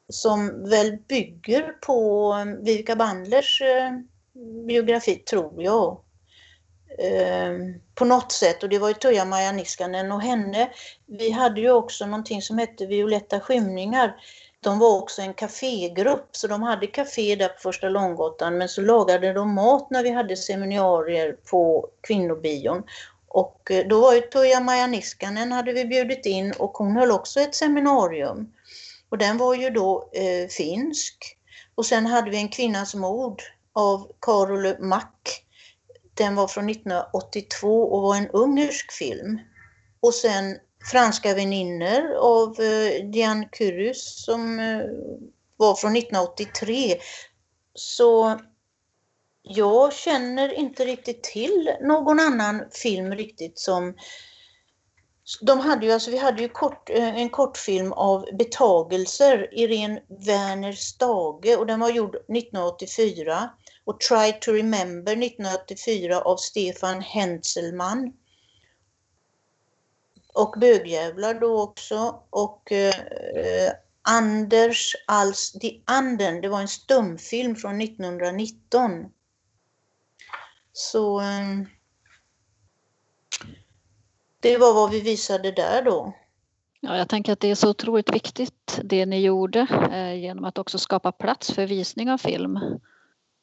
som 0.09 0.69
väl 0.71 0.97
bygger 1.09 1.62
på 1.62 2.33
ehm, 2.33 2.65
Vivica 2.65 2.97
Bandlers 2.97 3.61
eh, 3.61 3.91
biografi, 4.67 5.15
tror 5.15 5.62
jag. 5.62 6.01
Ehm, 6.99 7.75
på 7.95 8.05
något 8.05 8.33
sätt 8.33 8.62
och 8.62 8.69
det 8.69 8.79
var 8.79 8.88
ju 8.88 8.95
Tuija-Maja 8.95 9.53
Niskanen 9.53 10.12
och 10.12 10.23
henne. 10.23 10.71
Vi 11.07 11.31
hade 11.31 11.61
ju 11.61 11.71
också 11.71 12.07
någonting 12.07 12.43
som 12.43 12.59
hette 12.59 12.87
Violetta 12.87 13.41
skymningar. 13.41 14.15
De 14.62 14.79
var 14.79 14.98
också 14.98 15.22
en 15.22 15.35
kafégrupp 15.35 16.29
så 16.33 16.46
de 16.46 16.62
hade 16.62 16.87
kafé 16.87 17.37
där 17.37 17.48
på 17.48 17.61
Första 17.61 17.88
Långgatan 17.88 18.59
men 18.59 18.68
så 18.68 18.81
lagade 18.81 19.33
de 19.33 19.55
mat 19.55 19.90
när 19.90 20.03
vi 20.03 20.11
hade 20.11 20.37
seminarier 20.37 21.33
på 21.51 21.88
kvinnobion. 22.01 22.83
Och 23.29 23.70
eh, 23.70 23.87
då 23.87 24.01
var 24.01 24.14
ju 24.14 24.20
Tuija-Maja 24.20 24.87
Niskanen 24.87 25.53
hade 25.53 25.72
vi 25.72 25.85
bjudit 25.85 26.27
in 26.27 26.53
och 26.53 26.70
hon 26.70 26.96
höll 26.96 27.11
också 27.11 27.40
ett 27.40 27.55
seminarium. 27.55 28.53
Och 29.09 29.18
den 29.18 29.38
var 29.38 29.55
ju 29.55 29.70
då 29.70 30.11
eh, 30.12 30.48
finsk. 30.48 31.37
Och 31.75 31.87
sen 31.87 32.07
hade 32.07 32.31
vi 32.31 32.37
en 32.37 32.48
kvinnas 32.48 32.94
mord 32.94 33.42
av 33.72 34.12
Karol 34.20 34.79
Mack 34.81 35.42
den 36.14 36.35
var 36.35 36.48
från 36.48 36.68
1982 36.68 37.83
och 37.83 38.03
var 38.03 38.16
en 38.16 38.29
ungersk 38.29 38.92
film. 38.92 39.40
Och 40.01 40.14
sen 40.14 40.59
Franska 40.90 41.35
väninnor 41.35 42.14
av 42.14 42.61
eh, 42.61 43.05
Diane 43.05 43.49
Curus 43.53 44.25
som 44.25 44.59
eh, 44.59 44.81
var 45.57 45.75
från 45.75 45.97
1983. 45.97 46.97
Så 47.75 48.40
jag 49.42 49.92
känner 49.92 50.55
inte 50.55 50.85
riktigt 50.85 51.23
till 51.23 51.71
någon 51.81 52.21
annan 52.21 52.64
film 52.71 53.14
riktigt 53.14 53.59
som 53.59 53.95
de 55.40 55.61
hade 55.61 55.87
ju, 55.87 55.92
alltså, 55.92 56.11
vi 56.11 56.18
hade 56.18 56.42
ju 56.42 56.49
kort, 56.49 56.90
eh, 56.90 57.16
en 57.16 57.31
kortfilm 57.31 57.92
av 57.92 58.25
Betagelser, 58.38 59.49
Irene 59.53 60.03
Werner 60.09 60.73
Stage 60.73 61.59
och 61.59 61.66
den 61.66 61.81
var 61.81 61.90
gjord 61.90 62.14
1984 62.16 63.51
och 63.85 64.01
Try 64.01 64.33
to 64.40 64.53
Remember 64.53 65.12
1984 65.12 66.21
av 66.21 66.37
Stefan 66.37 67.01
Henselman. 67.01 68.12
Och 70.33 70.55
Bögjävlar 70.59 71.40
då 71.40 71.62
också 71.62 72.23
och 72.31 72.73
eh, 72.73 73.73
Anders 74.03 74.97
Als 75.07 75.53
the 75.53 75.81
Anden, 75.85 76.40
det 76.40 76.49
var 76.49 76.61
en 76.61 76.68
stumfilm 76.68 77.57
från 77.57 77.81
1919. 77.81 79.11
Så 80.73 81.21
eh, 81.21 81.66
det 84.40 84.59
var 84.59 84.75
vad 84.75 84.90
vi 84.90 85.01
visade 85.01 85.53
där 85.53 85.83
då. 85.83 86.14
Ja, 86.81 86.97
jag 86.97 87.09
tänker 87.09 87.33
att 87.33 87.40
det 87.40 87.51
är 87.51 87.55
så 87.55 87.71
otroligt 87.71 88.14
viktigt 88.14 88.81
det 88.85 89.07
ni 89.07 89.21
gjorde 89.21 89.66
eh, 89.92 90.14
genom 90.14 90.45
att 90.45 90.59
också 90.59 90.79
skapa 90.79 91.12
plats 91.12 91.53
för 91.53 91.66
visning 91.66 92.11
av 92.11 92.18
film 92.18 92.59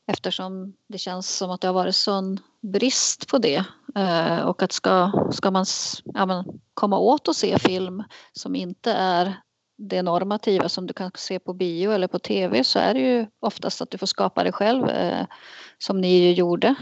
eftersom 0.10 0.74
det 0.88 0.98
känns 0.98 1.38
som 1.38 1.52
att 1.52 1.62
det 1.62 1.67
har 1.67 1.74
varit 1.74 1.95
sån 1.95 2.39
brist 2.62 3.28
på 3.28 3.38
det 3.38 3.63
eh, 3.95 4.39
och 4.39 4.63
att 4.63 4.72
ska, 4.72 5.12
ska 5.32 5.52
man 5.52 5.65
ja, 6.04 6.26
men, 6.26 6.45
komma 6.74 7.00
åt 7.00 7.28
och 7.28 7.36
se 7.36 7.60
film 7.60 8.04
som 8.34 8.56
inte 8.56 8.91
är 8.91 9.41
det 9.78 10.02
normativa 10.02 10.69
som 10.69 10.88
du 10.88 10.93
kan 10.93 11.12
se 11.15 11.39
på 11.39 11.54
bio 11.54 11.91
eller 11.91 12.08
på 12.08 12.19
tv 12.19 12.63
så 12.63 12.80
är 12.80 12.93
det 12.93 13.00
ju 13.00 13.28
oftast 13.39 13.82
att 13.82 13.91
du 13.91 13.98
får 13.98 14.08
skapa 14.08 14.43
det 14.43 14.52
själv 14.52 14.89
eh, 14.89 15.26
som 15.78 16.02
ni 16.02 16.17
ju 16.17 16.34
gjorde. 16.34 16.76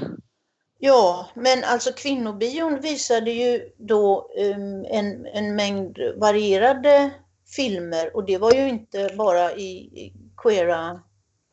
Ja, 0.80 1.30
men 1.34 1.64
alltså 1.64 1.92
kvinnobion 1.92 2.82
visade 2.82 3.32
ju 3.32 3.70
då 3.78 4.30
um, 4.56 4.86
en, 4.90 5.26
en 5.26 5.56
mängd 5.56 5.98
varierade 6.16 7.10
filmer 7.56 8.16
och 8.16 8.26
det 8.26 8.38
var 8.38 8.54
ju 8.54 8.70
inte 8.70 9.12
bara 9.18 9.54
i, 9.54 9.72
i 9.72 10.14
queera 10.38 11.00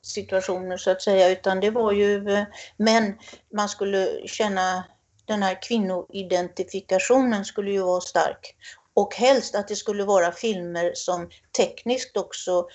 situationer 0.04 0.76
så 0.76 0.90
att 0.90 1.02
säga, 1.02 1.28
utan 1.28 1.60
det 1.60 1.70
var 1.70 1.92
ju, 1.92 2.30
eh, 2.30 2.44
män. 2.76 3.18
man 3.52 3.68
skulle 3.68 4.08
känna 4.26 4.84
den 5.26 5.42
här 5.42 5.62
kvinnoidentifikationen 5.62 7.44
skulle 7.44 7.70
ju 7.70 7.82
vara 7.82 8.00
stark. 8.00 8.56
Och 8.94 9.14
helst 9.14 9.54
att 9.54 9.68
det 9.68 9.76
skulle 9.76 10.04
vara 10.04 10.32
filmer 10.32 10.92
som 10.94 11.30
tekniskt 11.56 12.16
också, 12.16 12.68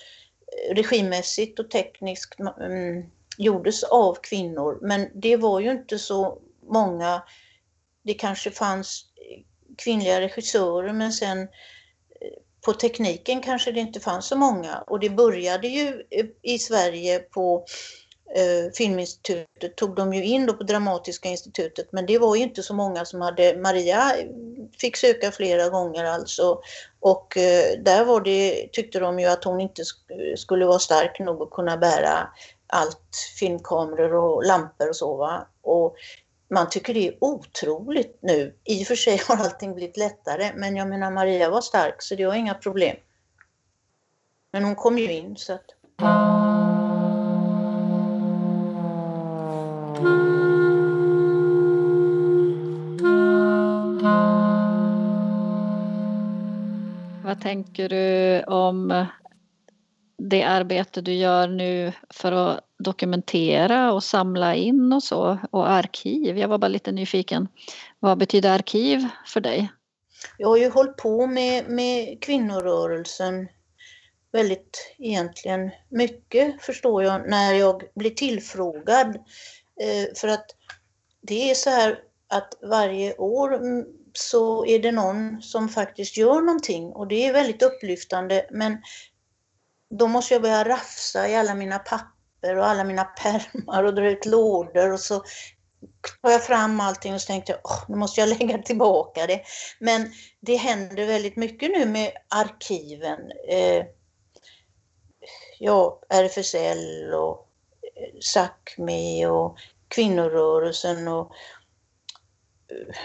eh, 0.68 0.74
regimässigt 0.74 1.58
och 1.58 1.70
tekniskt 1.70 2.40
um, 2.40 3.10
gjordes 3.38 3.82
av 3.82 4.14
kvinnor. 4.22 4.78
Men 4.82 5.08
det 5.14 5.36
var 5.36 5.60
ju 5.60 5.70
inte 5.70 5.98
så 5.98 6.38
många, 6.72 7.22
det 8.04 8.14
kanske 8.14 8.50
fanns 8.50 9.04
kvinnliga 9.78 10.20
regissörer 10.20 10.92
men 10.92 11.12
sen 11.12 11.48
på 12.64 12.72
tekniken 12.72 13.40
kanske 13.40 13.72
det 13.72 13.80
inte 13.80 14.00
fanns 14.00 14.26
så 14.26 14.36
många. 14.36 14.84
Och 14.86 15.00
det 15.00 15.10
började 15.10 15.68
ju 15.68 16.02
eh, 16.10 16.26
i 16.42 16.58
Sverige 16.58 17.18
på 17.18 17.64
eh, 18.34 18.72
Filminstitutet 18.74 19.76
tog 19.76 19.94
de 19.94 20.14
ju 20.14 20.24
in 20.24 20.46
då 20.46 20.52
på 20.52 20.62
Dramatiska 20.64 21.28
institutet. 21.28 21.92
Men 21.92 22.06
det 22.06 22.18
var 22.18 22.36
ju 22.36 22.42
inte 22.42 22.62
så 22.62 22.74
många 22.74 23.04
som 23.04 23.20
hade, 23.20 23.56
Maria 23.56 24.12
fick 24.80 24.96
söka 24.96 25.30
flera 25.30 25.68
gånger 25.68 26.04
alltså. 26.04 26.60
Och 27.00 27.36
eh, 27.36 27.78
där 27.78 28.04
var 28.04 28.20
det, 28.20 28.68
tyckte 28.72 29.00
de 29.00 29.18
ju 29.18 29.26
att 29.26 29.44
hon 29.44 29.60
inte 29.60 29.82
sk- 29.82 30.36
skulle 30.36 30.66
vara 30.66 30.78
stark 30.78 31.18
nog 31.18 31.42
att 31.42 31.50
kunna 31.50 31.76
bära 31.76 32.28
allt, 32.72 33.16
filmkameror 33.38 34.14
och 34.14 34.44
lampor 34.46 34.88
och 34.88 34.96
så 34.96 35.16
va. 35.16 35.48
Och 35.62 35.96
man 36.50 36.68
tycker 36.70 36.94
det 36.94 37.08
är 37.08 37.14
otroligt 37.20 38.18
nu. 38.22 38.54
I 38.64 38.82
och 38.82 38.86
för 38.86 38.94
sig 38.94 39.20
har 39.28 39.36
allting 39.36 39.74
blivit 39.74 39.96
lättare 39.96 40.52
men 40.54 40.76
jag 40.76 40.88
menar 40.88 41.10
Maria 41.10 41.50
var 41.50 41.60
stark 41.60 42.02
så 42.02 42.14
det 42.14 42.26
var 42.26 42.34
inga 42.34 42.54
problem. 42.54 42.96
Men 44.52 44.64
hon 44.64 44.74
kom 44.74 44.98
ju 44.98 45.12
in 45.12 45.36
så 45.36 45.52
att 45.52 45.70
Vad 57.24 57.40
tänker 57.40 57.88
du 57.88 58.42
om 58.44 59.06
det 60.18 60.42
arbete 60.42 61.00
du 61.00 61.12
gör 61.12 61.48
nu 61.48 61.92
för 62.10 62.32
att 62.32 62.69
dokumentera 62.80 63.92
och 63.92 64.04
samla 64.04 64.54
in 64.54 64.92
och 64.92 65.02
så 65.02 65.38
och 65.50 65.70
arkiv? 65.70 66.38
Jag 66.38 66.48
var 66.48 66.58
bara 66.58 66.68
lite 66.68 66.92
nyfiken. 66.92 67.48
Vad 67.98 68.18
betyder 68.18 68.50
arkiv 68.50 69.08
för 69.26 69.40
dig? 69.40 69.72
Jag 70.38 70.48
har 70.48 70.56
ju 70.56 70.70
hållit 70.70 70.96
på 70.96 71.26
med, 71.26 71.68
med 71.68 72.22
kvinnorörelsen 72.22 73.48
väldigt 74.32 74.94
egentligen 74.98 75.70
mycket 75.88 76.62
förstår 76.62 77.04
jag 77.04 77.30
när 77.30 77.54
jag 77.54 77.82
blir 77.94 78.10
tillfrågad. 78.10 79.16
Eh, 79.80 80.14
för 80.16 80.28
att 80.28 80.46
det 81.22 81.50
är 81.50 81.54
så 81.54 81.70
här 81.70 81.98
att 82.28 82.54
varje 82.62 83.16
år 83.16 83.60
så 84.12 84.66
är 84.66 84.78
det 84.78 84.92
någon 84.92 85.42
som 85.42 85.68
faktiskt 85.68 86.16
gör 86.16 86.40
någonting 86.40 86.92
och 86.92 87.08
det 87.08 87.26
är 87.26 87.32
väldigt 87.32 87.62
upplyftande 87.62 88.46
men 88.50 88.82
då 89.90 90.06
måste 90.06 90.34
jag 90.34 90.42
börja 90.42 90.64
rafsa 90.64 91.28
i 91.28 91.36
alla 91.36 91.54
mina 91.54 91.78
papper 91.78 92.19
och 92.42 92.66
alla 92.66 92.84
mina 92.84 93.04
pärmar 93.04 93.84
och 93.84 93.94
dra 93.94 94.10
ut 94.10 94.26
lådor 94.26 94.92
och 94.92 95.00
så 95.00 95.22
tar 96.22 96.30
jag 96.30 96.44
fram 96.44 96.80
allting 96.80 97.14
och 97.14 97.20
så 97.20 97.26
tänkte 97.26 97.52
jag, 97.52 97.60
oh, 97.64 97.84
nu 97.88 97.96
måste 97.96 98.20
jag 98.20 98.28
lägga 98.38 98.58
tillbaka 98.58 99.26
det. 99.26 99.42
Men 99.78 100.12
det 100.40 100.56
händer 100.56 101.06
väldigt 101.06 101.36
mycket 101.36 101.70
nu 101.70 101.86
med 101.86 102.12
arkiven. 102.28 103.20
Eh, 103.48 103.84
ja, 105.58 106.00
RFSL 106.08 107.14
och 107.14 107.48
eh, 107.96 108.18
SACMI 108.20 109.26
och 109.26 109.58
kvinnorörelsen 109.88 111.08
och 111.08 111.32
eh, 112.70 112.96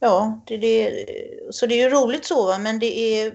ja, 0.00 0.42
det, 0.46 0.56
det, 0.56 1.06
så 1.50 1.66
det 1.66 1.74
är 1.74 1.90
ju 1.90 1.96
roligt 1.96 2.24
så 2.24 2.46
va, 2.46 2.58
men 2.58 2.78
det 2.78 2.98
är 2.98 3.34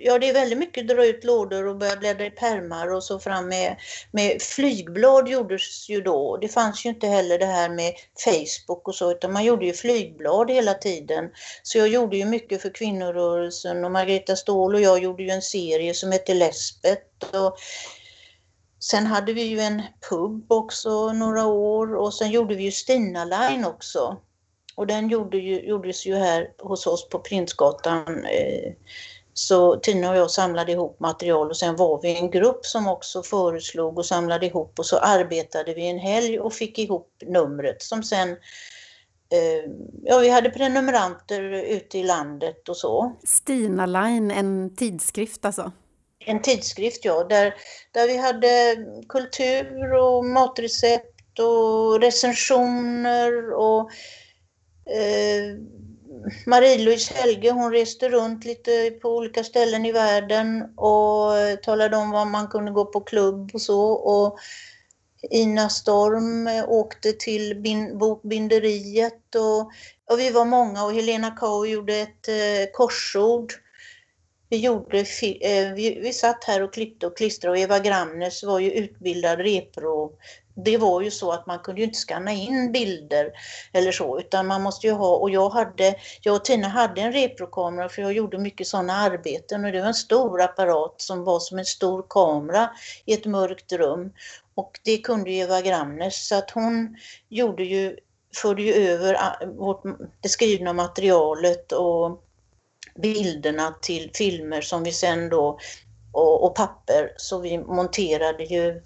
Ja, 0.00 0.18
det 0.18 0.28
är 0.28 0.32
väldigt 0.32 0.58
mycket 0.58 0.88
dra 0.88 1.06
ut 1.06 1.24
lådor 1.24 1.66
och 1.66 1.76
börja 1.76 1.96
bläddra 1.96 2.26
i 2.26 2.30
pärmar 2.30 2.92
och 2.92 3.04
så 3.04 3.18
fram 3.18 3.48
med, 3.48 3.76
med 4.10 4.42
flygblad 4.42 5.28
gjordes 5.28 5.88
ju 5.88 6.00
då. 6.00 6.36
Det 6.36 6.48
fanns 6.48 6.84
ju 6.86 6.90
inte 6.90 7.06
heller 7.06 7.38
det 7.38 7.46
här 7.46 7.68
med 7.68 7.94
Facebook 8.24 8.88
och 8.88 8.94
så 8.94 9.10
utan 9.10 9.32
man 9.32 9.44
gjorde 9.44 9.66
ju 9.66 9.72
flygblad 9.72 10.50
hela 10.50 10.74
tiden. 10.74 11.30
Så 11.62 11.78
jag 11.78 11.88
gjorde 11.88 12.16
ju 12.16 12.24
mycket 12.24 12.62
för 12.62 12.74
kvinnorörelsen 12.74 13.84
och 13.84 13.90
Margareta 13.90 14.36
Ståhl 14.36 14.74
och 14.74 14.80
jag 14.80 15.02
gjorde 15.02 15.22
ju 15.22 15.30
en 15.30 15.42
serie 15.42 15.94
som 15.94 16.12
hette 16.12 16.34
Lesbet. 16.34 17.34
Och 17.34 17.56
sen 18.80 19.06
hade 19.06 19.32
vi 19.32 19.42
ju 19.42 19.60
en 19.60 19.82
pub 20.10 20.52
också 20.52 21.12
några 21.12 21.46
år 21.46 21.96
och 21.96 22.14
sen 22.14 22.30
gjorde 22.30 22.54
vi 22.54 22.62
ju 22.62 22.72
Stina 22.72 23.24
Line 23.24 23.64
också. 23.64 24.16
Och 24.74 24.86
den 24.86 25.08
gjorde 25.08 25.38
ju, 25.38 25.60
gjordes 25.60 26.06
ju 26.06 26.14
här 26.14 26.50
hos 26.58 26.86
oss 26.86 27.08
på 27.08 27.18
Prinsgatan 27.18 28.24
eh, 28.24 28.72
så 29.38 29.76
Tina 29.76 30.10
och 30.10 30.16
jag 30.16 30.30
samlade 30.30 30.72
ihop 30.72 31.00
material 31.00 31.50
och 31.50 31.56
sen 31.56 31.76
var 31.76 32.02
vi 32.02 32.16
en 32.16 32.30
grupp 32.30 32.66
som 32.66 32.88
också 32.88 33.22
föreslog 33.22 33.98
och 33.98 34.06
samlade 34.06 34.46
ihop 34.46 34.78
och 34.78 34.86
så 34.86 34.98
arbetade 34.98 35.74
vi 35.74 35.88
en 35.88 35.98
helg 35.98 36.40
och 36.40 36.52
fick 36.52 36.78
ihop 36.78 37.12
numret 37.26 37.82
som 37.82 38.02
sen 38.02 38.30
eh, 39.30 39.70
Ja, 40.02 40.18
vi 40.18 40.28
hade 40.28 40.50
prenumeranter 40.50 41.42
ute 41.52 41.98
i 41.98 42.02
landet 42.02 42.68
och 42.68 42.76
så. 42.76 43.12
Stina 43.24 43.86
Line, 43.86 44.30
en 44.30 44.76
tidskrift 44.76 45.44
alltså? 45.44 45.72
En 46.18 46.42
tidskrift, 46.42 47.04
ja, 47.04 47.24
där, 47.24 47.54
där 47.92 48.06
vi 48.06 48.16
hade 48.16 48.76
kultur 49.08 49.92
och 49.92 50.24
matrecept 50.24 51.38
och 51.38 52.00
recensioner 52.00 53.52
och 53.52 53.90
eh, 54.90 55.56
Marie-Louise 56.46 57.14
Helge 57.14 57.50
hon 57.50 57.72
reste 57.72 58.08
runt 58.08 58.44
lite 58.44 58.90
på 58.90 59.16
olika 59.16 59.44
ställen 59.44 59.86
i 59.86 59.92
världen 59.92 60.62
och 60.76 61.62
talade 61.62 61.96
om 61.96 62.10
var 62.10 62.24
man 62.24 62.48
kunde 62.48 62.70
gå 62.70 62.84
på 62.84 63.00
klubb 63.00 63.50
och 63.54 63.60
så. 63.60 63.82
Och 63.90 64.38
Ina 65.30 65.68
Storm 65.68 66.48
åkte 66.68 67.12
till 67.12 67.62
bokbinderiet 67.94 69.34
och, 69.34 69.60
och, 70.10 70.18
vi 70.18 70.30
var 70.30 70.44
många 70.44 70.84
och 70.84 70.94
Helena 70.94 71.30
Kau 71.30 71.66
gjorde 71.66 71.96
ett 71.96 72.28
eh, 72.28 72.72
korsord. 72.72 73.52
Vi, 74.48 74.56
gjorde, 74.56 74.98
eh, 74.98 75.72
vi, 75.74 76.00
vi 76.02 76.12
satt 76.12 76.44
här 76.44 76.62
och 76.62 76.74
klippte 76.74 77.06
och 77.06 77.16
klistrade 77.16 77.52
och 77.52 77.58
Eva 77.58 77.78
Gramnes 77.78 78.42
var 78.42 78.58
ju 78.58 78.70
utbildad 78.70 79.38
repro 79.38 80.18
det 80.64 80.76
var 80.76 81.00
ju 81.00 81.10
så 81.10 81.32
att 81.32 81.46
man 81.46 81.58
kunde 81.58 81.80
ju 81.80 81.86
inte 81.86 81.98
skanna 81.98 82.32
in 82.32 82.72
bilder 82.72 83.32
eller 83.72 83.92
så 83.92 84.20
utan 84.20 84.46
man 84.46 84.62
måste 84.62 84.86
ju 84.86 84.92
ha 84.92 85.16
och 85.16 85.30
jag 85.30 85.50
hade, 85.50 85.94
jag 86.22 86.34
och 86.34 86.44
Tina 86.44 86.68
hade 86.68 87.00
en 87.00 87.12
reprokamera 87.12 87.88
för 87.88 88.02
jag 88.02 88.12
gjorde 88.12 88.38
mycket 88.38 88.66
sådana 88.66 88.92
arbeten 88.92 89.64
och 89.64 89.72
det 89.72 89.80
var 89.80 89.88
en 89.88 89.94
stor 89.94 90.42
apparat 90.42 90.94
som 90.96 91.24
var 91.24 91.40
som 91.40 91.58
en 91.58 91.64
stor 91.64 92.06
kamera 92.08 92.70
i 93.04 93.12
ett 93.12 93.26
mörkt 93.26 93.72
rum 93.72 94.12
och 94.54 94.80
det 94.84 94.98
kunde 94.98 95.30
ju 95.30 95.36
Eva 95.36 95.60
Gramnes. 95.60 96.28
Så 96.28 96.34
att 96.38 96.50
hon 96.50 96.96
gjorde 97.28 97.64
ju, 97.64 97.96
förde 98.36 98.62
ju 98.62 98.72
över 98.74 99.14
ah, 99.14 99.46
vårt, 99.46 99.82
det 100.20 100.28
skrivna 100.28 100.72
materialet 100.72 101.72
och 101.72 102.22
bilderna 103.02 103.74
till 103.82 104.10
filmer 104.14 104.60
som 104.60 104.84
vi 104.84 104.92
sen 104.92 105.28
då 105.28 105.58
och, 106.12 106.44
och 106.44 106.54
papper 106.54 107.12
så 107.16 107.38
vi 107.38 107.58
monterade 107.58 108.44
ju 108.44 108.82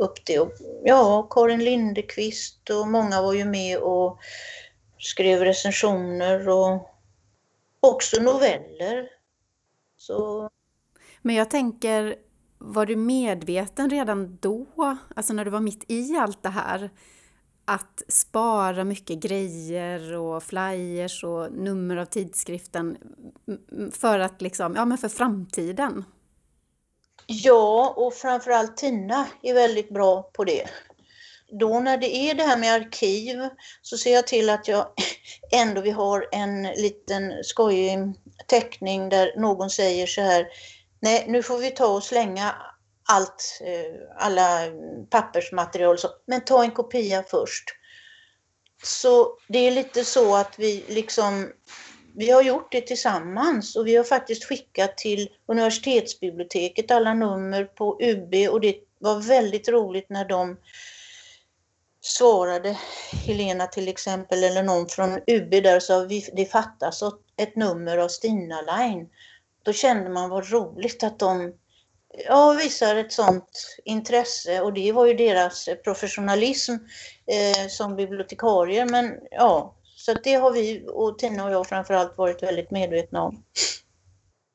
upp 0.00 0.26
det. 0.26 0.38
Och, 0.38 0.52
ja, 0.84 1.28
Karin 1.30 1.64
Lindekvist 1.64 2.70
och 2.70 2.88
många 2.88 3.22
var 3.22 3.32
ju 3.32 3.44
med 3.44 3.78
och 3.78 4.18
skrev 4.98 5.40
recensioner 5.40 6.48
och 6.48 6.90
också 7.80 8.22
noveller. 8.22 9.08
Så... 9.96 10.48
Men 11.22 11.34
jag 11.34 11.50
tänker, 11.50 12.16
var 12.58 12.86
du 12.86 12.96
medveten 12.96 13.90
redan 13.90 14.38
då, 14.40 14.66
alltså 15.16 15.32
när 15.32 15.44
du 15.44 15.50
var 15.50 15.60
mitt 15.60 15.84
i 15.88 16.16
allt 16.16 16.42
det 16.42 16.48
här, 16.48 16.90
att 17.64 18.02
spara 18.08 18.84
mycket 18.84 19.18
grejer 19.18 20.12
och 20.12 20.42
flyers 20.42 21.24
och 21.24 21.52
nummer 21.52 21.96
av 21.96 22.04
tidskriften 22.04 22.96
för 23.92 24.18
att 24.18 24.42
liksom, 24.42 24.74
ja 24.76 24.84
men 24.84 24.98
för 24.98 25.08
framtiden? 25.08 26.04
Ja, 27.32 27.94
och 27.96 28.14
framförallt 28.14 28.76
Tina 28.76 29.26
är 29.42 29.54
väldigt 29.54 29.88
bra 29.88 30.22
på 30.22 30.44
det. 30.44 30.66
Då 31.60 31.80
när 31.80 31.96
det 31.96 32.16
är 32.16 32.34
det 32.34 32.42
här 32.42 32.56
med 32.56 32.74
arkiv 32.74 33.48
så 33.82 33.98
ser 33.98 34.14
jag 34.14 34.26
till 34.26 34.50
att 34.50 34.68
jag 34.68 34.86
ändå 35.52 35.80
vi 35.80 35.90
har 35.90 36.28
en 36.32 36.62
liten 36.62 37.44
skojig 37.44 37.98
teckning 38.46 39.08
där 39.08 39.32
någon 39.36 39.70
säger 39.70 40.06
så 40.06 40.20
här 40.20 40.46
Nej, 41.00 41.24
nu 41.28 41.42
får 41.42 41.58
vi 41.58 41.70
ta 41.70 41.86
och 41.86 42.04
slänga 42.04 42.54
allt, 43.08 43.60
eh, 43.60 44.24
alla 44.24 44.60
pappersmaterial, 45.10 45.98
så, 45.98 46.08
men 46.26 46.44
ta 46.44 46.64
en 46.64 46.70
kopia 46.70 47.22
först. 47.22 47.64
Så 48.82 49.38
det 49.48 49.58
är 49.58 49.70
lite 49.70 50.04
så 50.04 50.36
att 50.36 50.58
vi 50.58 50.84
liksom 50.88 51.52
vi 52.14 52.30
har 52.30 52.42
gjort 52.42 52.72
det 52.72 52.80
tillsammans 52.80 53.76
och 53.76 53.86
vi 53.86 53.96
har 53.96 54.04
faktiskt 54.04 54.44
skickat 54.44 54.96
till 54.96 55.28
universitetsbiblioteket 55.46 56.90
alla 56.90 57.14
nummer 57.14 57.64
på 57.64 57.98
UB 58.02 58.34
och 58.50 58.60
det 58.60 58.76
var 58.98 59.20
väldigt 59.20 59.68
roligt 59.68 60.10
när 60.10 60.24
de 60.24 60.56
svarade, 62.00 62.78
Helena 63.26 63.66
till 63.66 63.88
exempel, 63.88 64.44
eller 64.44 64.62
någon 64.62 64.88
från 64.88 65.18
UB 65.26 65.50
där 65.50 65.76
och 65.76 65.82
sa 65.82 66.00
vi, 66.00 66.30
det 66.36 66.46
fattas 66.46 67.02
ett 67.36 67.56
nummer 67.56 67.98
av 67.98 68.08
Stina 68.08 68.62
Line. 68.62 69.08
Då 69.62 69.72
kände 69.72 70.10
man 70.10 70.30
vad 70.30 70.52
roligt 70.52 71.02
att 71.02 71.18
de 71.18 71.52
ja, 72.26 72.52
visar 72.52 72.96
ett 72.96 73.12
sånt 73.12 73.76
intresse 73.84 74.60
och 74.60 74.72
det 74.72 74.92
var 74.92 75.06
ju 75.06 75.14
deras 75.14 75.68
professionalism 75.84 76.72
eh, 77.26 77.68
som 77.68 77.96
bibliotekarier. 77.96 78.86
Men 78.86 79.18
ja, 79.30 79.74
så 80.14 80.20
det 80.24 80.34
har 80.34 80.52
vi 80.52 80.84
och 80.88 81.18
Tina 81.18 81.44
och 81.44 81.50
jag 81.50 81.66
framförallt 81.66 82.18
varit 82.18 82.42
väldigt 82.42 82.70
medvetna 82.70 83.22
om. 83.22 83.44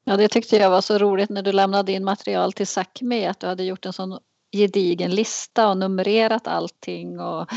Ja, 0.03 0.17
det 0.17 0.27
tyckte 0.27 0.55
jag 0.55 0.69
var 0.69 0.81
så 0.81 0.97
roligt 0.97 1.29
när 1.29 1.41
du 1.41 1.51
lämnade 1.51 1.91
in 1.91 2.03
material 2.03 2.53
till 2.53 2.65
Sápmi 2.65 3.29
att 3.29 3.39
du 3.39 3.47
hade 3.47 3.63
gjort 3.63 3.85
en 3.85 3.93
sån 3.93 4.19
gedigen 4.51 5.11
lista 5.11 5.69
och 5.69 5.77
numrerat 5.77 6.47
allting. 6.47 7.19
Och, 7.19 7.49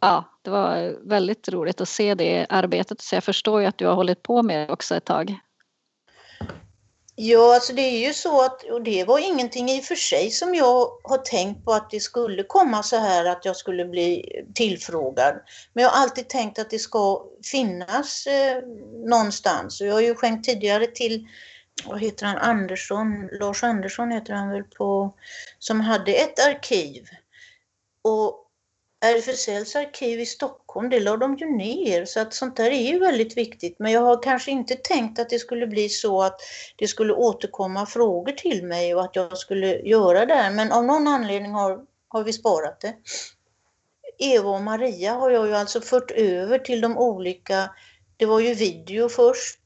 ja, 0.00 0.24
det 0.42 0.50
var 0.50 0.96
väldigt 1.08 1.48
roligt 1.48 1.80
att 1.80 1.88
se 1.88 2.14
det 2.14 2.46
arbetet. 2.48 3.00
Så 3.00 3.16
jag 3.16 3.24
förstår 3.24 3.60
ju 3.60 3.66
att 3.66 3.78
du 3.78 3.86
har 3.86 3.94
hållit 3.94 4.22
på 4.22 4.42
med 4.42 4.68
det 4.68 4.72
också 4.72 4.94
ett 4.94 5.04
tag. 5.04 5.38
Ja, 7.20 7.54
alltså 7.54 7.72
det 7.72 7.82
är 7.82 8.06
ju 8.06 8.14
så 8.14 8.44
att, 8.44 8.62
och 8.62 8.82
det 8.82 9.04
var 9.04 9.18
ingenting 9.18 9.70
i 9.70 9.80
och 9.80 9.84
för 9.84 9.94
sig 9.94 10.30
som 10.30 10.54
jag 10.54 10.90
har 11.02 11.18
tänkt 11.18 11.64
på 11.64 11.72
att 11.72 11.90
det 11.90 12.00
skulle 12.00 12.42
komma 12.42 12.82
så 12.82 12.96
här 12.96 13.24
att 13.24 13.44
jag 13.44 13.56
skulle 13.56 13.84
bli 13.84 14.32
tillfrågad. 14.54 15.34
Men 15.72 15.84
jag 15.84 15.90
har 15.90 16.02
alltid 16.02 16.28
tänkt 16.28 16.58
att 16.58 16.70
det 16.70 16.78
ska 16.78 17.24
finnas 17.44 18.26
eh, 18.26 18.62
någonstans. 19.04 19.80
Och 19.80 19.86
jag 19.86 19.94
har 19.94 20.00
ju 20.00 20.14
skänkt 20.14 20.44
tidigare 20.44 20.86
till, 20.86 21.26
vad 21.84 22.00
heter 22.00 22.26
han, 22.26 22.36
Andersson, 22.36 23.28
Lars 23.40 23.62
Andersson 23.64 24.10
heter 24.10 24.32
han 24.32 24.50
väl 24.50 24.64
på, 24.64 25.14
som 25.58 25.80
hade 25.80 26.12
ett 26.12 26.46
arkiv. 26.46 27.08
Och 28.02 28.47
RFSLs 29.00 29.76
arkiv 29.76 30.20
i 30.20 30.26
Stockholm, 30.26 30.90
det 30.90 31.00
la 31.00 31.16
de 31.16 31.36
ju 31.36 31.46
ner 31.46 32.04
så 32.04 32.20
att 32.20 32.34
sånt 32.34 32.56
där 32.56 32.70
är 32.70 32.92
ju 32.92 32.98
väldigt 32.98 33.36
viktigt. 33.36 33.76
Men 33.78 33.92
jag 33.92 34.00
har 34.00 34.22
kanske 34.22 34.50
inte 34.50 34.74
tänkt 34.74 35.18
att 35.18 35.30
det 35.30 35.38
skulle 35.38 35.66
bli 35.66 35.88
så 35.88 36.22
att 36.22 36.40
det 36.76 36.88
skulle 36.88 37.12
återkomma 37.12 37.86
frågor 37.86 38.32
till 38.32 38.64
mig 38.64 38.94
och 38.94 39.04
att 39.04 39.16
jag 39.16 39.38
skulle 39.38 39.78
göra 39.78 40.26
det. 40.26 40.34
här. 40.34 40.50
Men 40.50 40.72
av 40.72 40.84
någon 40.84 41.08
anledning 41.08 41.52
har, 41.52 41.80
har 42.08 42.24
vi 42.24 42.32
sparat 42.32 42.80
det. 42.80 42.94
Eva 44.18 44.50
och 44.50 44.62
Maria 44.62 45.12
har 45.12 45.30
jag 45.30 45.46
ju 45.46 45.54
alltså 45.54 45.80
fört 45.80 46.10
över 46.10 46.58
till 46.58 46.80
de 46.80 46.98
olika, 46.98 47.70
det 48.16 48.26
var 48.26 48.40
ju 48.40 48.54
video 48.54 49.08
först 49.08 49.60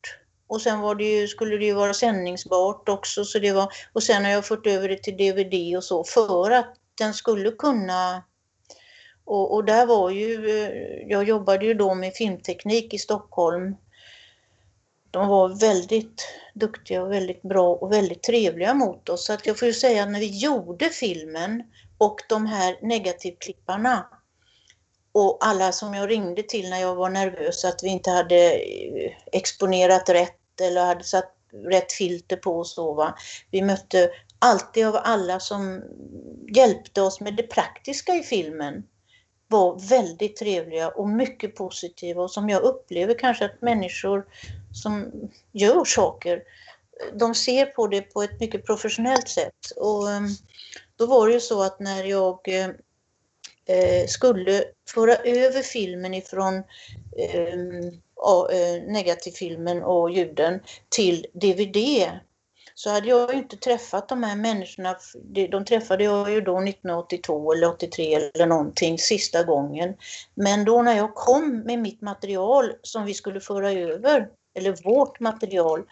och 0.46 0.60
sen 0.60 0.80
var 0.80 0.94
det 0.94 1.04
ju, 1.04 1.28
skulle 1.28 1.56
det 1.56 1.64
ju 1.64 1.72
vara 1.72 1.94
sändningsbart 1.94 2.88
också 2.88 3.24
så 3.24 3.38
det 3.38 3.52
var, 3.52 3.72
och 3.92 4.02
sen 4.02 4.24
har 4.24 4.32
jag 4.32 4.46
fört 4.46 4.66
över 4.66 4.88
det 4.88 5.02
till 5.02 5.16
DVD 5.16 5.76
och 5.76 5.84
så 5.84 6.04
för 6.04 6.50
att 6.50 6.74
den 6.98 7.14
skulle 7.14 7.50
kunna 7.50 8.22
och, 9.24 9.54
och, 9.54 9.64
där 9.64 9.86
var 9.86 10.10
ju, 10.10 10.50
eh, 10.50 11.08
jag 11.08 11.28
jobbade 11.28 11.66
ju 11.66 11.74
då 11.74 11.94
med 11.94 12.14
filmteknik 12.14 12.94
i 12.94 12.98
Stockholm. 12.98 13.76
De 15.10 15.28
var 15.28 15.48
väldigt 15.48 16.28
duktiga 16.54 17.02
och 17.02 17.12
väldigt 17.12 17.42
bra 17.42 17.74
och 17.74 17.92
väldigt 17.92 18.22
trevliga 18.22 18.74
mot 18.74 19.08
oss. 19.08 19.26
Så 19.26 19.32
att 19.32 19.46
jag 19.46 19.58
får 19.58 19.68
ju 19.68 19.74
säga 19.74 20.02
att 20.02 20.10
när 20.10 20.20
vi 20.20 20.38
gjorde 20.38 20.88
filmen 20.88 21.62
och 21.98 22.20
de 22.28 22.46
här 22.46 22.78
negativklipparna 22.82 24.06
och 25.12 25.38
alla 25.40 25.72
som 25.72 25.94
jag 25.94 26.10
ringde 26.10 26.42
till 26.42 26.70
när 26.70 26.80
jag 26.80 26.94
var 26.94 27.10
nervös 27.10 27.64
att 27.64 27.82
vi 27.82 27.88
inte 27.88 28.10
hade 28.10 28.52
eh, 28.52 29.12
exponerat 29.32 30.08
rätt 30.08 30.60
eller 30.60 30.84
hade 30.84 31.04
satt 31.04 31.32
rätt 31.52 31.92
filter 31.92 32.36
på 32.36 32.58
och 32.58 32.66
så. 32.66 32.94
Va? 32.94 33.14
Vi 33.50 33.62
mötte 33.62 34.10
alltid 34.38 34.86
av 34.86 34.96
alla 34.96 35.40
som 35.40 35.82
hjälpte 36.56 37.02
oss 37.02 37.20
med 37.20 37.34
det 37.34 37.42
praktiska 37.42 38.14
i 38.14 38.22
filmen 38.22 38.82
var 39.52 39.88
väldigt 39.88 40.36
trevliga 40.36 40.88
och 40.88 41.08
mycket 41.08 41.56
positiva 41.56 42.22
och 42.22 42.30
som 42.30 42.48
jag 42.48 42.62
upplever 42.62 43.18
kanske 43.18 43.44
att 43.44 43.62
människor 43.62 44.26
som 44.82 45.10
gör 45.52 45.84
saker, 45.84 46.42
de 47.14 47.34
ser 47.34 47.66
på 47.66 47.86
det 47.86 48.02
på 48.02 48.22
ett 48.22 48.40
mycket 48.40 48.66
professionellt 48.66 49.28
sätt. 49.28 49.70
Och 49.76 50.10
ehm, 50.10 50.28
då 50.96 51.06
var 51.06 51.26
det 51.26 51.34
ju 51.34 51.40
så 51.40 51.62
att 51.62 51.80
när 51.80 52.04
jag 52.04 52.38
eh, 52.48 52.68
eh, 53.66 54.06
skulle 54.06 54.64
föra 54.88 55.16
över 55.16 55.62
filmen 55.62 56.14
ifrån 56.14 56.62
ehm, 57.18 57.86
eh, 58.52 58.82
negativfilmen 58.86 59.82
och 59.82 60.10
ljuden 60.10 60.60
till 60.88 61.26
DVD 61.32 61.76
så 62.82 62.90
hade 62.90 63.08
jag 63.08 63.34
inte 63.34 63.56
träffat 63.56 64.08
de 64.08 64.22
här 64.22 64.36
människorna. 64.36 64.96
De 65.50 65.64
träffade 65.64 66.04
jag 66.04 66.30
ju 66.30 66.40
då 66.40 66.58
1982 66.58 67.52
eller 67.52 67.68
83 67.68 68.14
eller 68.14 68.46
någonting 68.46 68.98
sista 68.98 69.42
gången. 69.42 69.94
Men 70.34 70.64
då 70.64 70.82
när 70.82 70.96
jag 70.96 71.14
kom 71.14 71.58
med 71.58 71.78
mitt 71.78 72.00
material 72.00 72.72
som 72.82 73.04
vi 73.04 73.14
skulle 73.14 73.40
föra 73.40 73.72
över, 73.72 74.28
eller 74.54 74.84
vårt 74.84 75.20
material, 75.20 75.82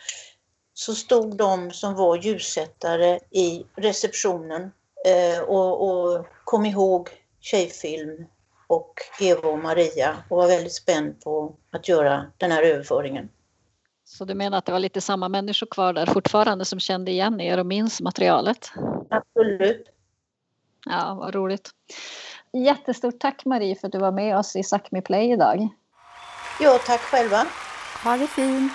så 0.75 0.95
stod 0.95 1.37
de 1.37 1.71
som 1.71 1.95
var 1.95 2.17
ljussättare 2.17 3.19
i 3.31 3.65
receptionen 3.77 4.63
eh, 5.07 5.41
och, 5.41 5.91
och 5.91 6.27
kom 6.45 6.67
ihåg 6.67 7.09
Tjejfilm 7.41 8.27
och 8.67 8.95
Eva 9.21 9.49
och 9.49 9.59
Maria 9.59 10.17
och 10.29 10.37
var 10.37 10.49
väldigt 10.49 10.75
spänd 10.75 11.21
på 11.21 11.57
att 11.73 11.89
göra 11.89 12.33
den 12.39 12.53
här 12.53 12.63
överföringen. 12.63 13.29
Så 14.11 14.25
du 14.25 14.35
menar 14.35 14.59
att 14.59 14.67
det 14.67 14.73
var 14.73 14.79
lite 14.79 15.01
samma 15.01 15.29
människor 15.29 15.67
kvar 15.67 15.93
där 15.93 16.07
fortfarande 16.07 16.65
som 16.65 16.81
kände 16.81 17.11
igen 17.11 17.41
er 17.41 17.59
och 17.59 17.67
minns 17.67 18.01
materialet? 18.01 18.73
Absolut. 19.11 19.85
Ja, 20.87 21.15
vad 21.15 21.35
roligt. 21.35 21.71
Jättestort 22.53 23.21
tack 23.21 23.45
Marie 23.45 23.77
för 23.77 23.87
att 23.87 23.93
du 23.93 23.99
var 23.99 24.13
med 24.13 24.39
oss 24.39 24.57
i 24.57 24.63
Sápmi 24.63 25.01
Play 25.01 25.33
idag. 25.33 25.69
Ja, 26.61 26.79
tack 26.87 27.01
själva. 27.01 27.47
Ha 28.05 28.17
det 28.17 28.27
fint. 28.27 28.73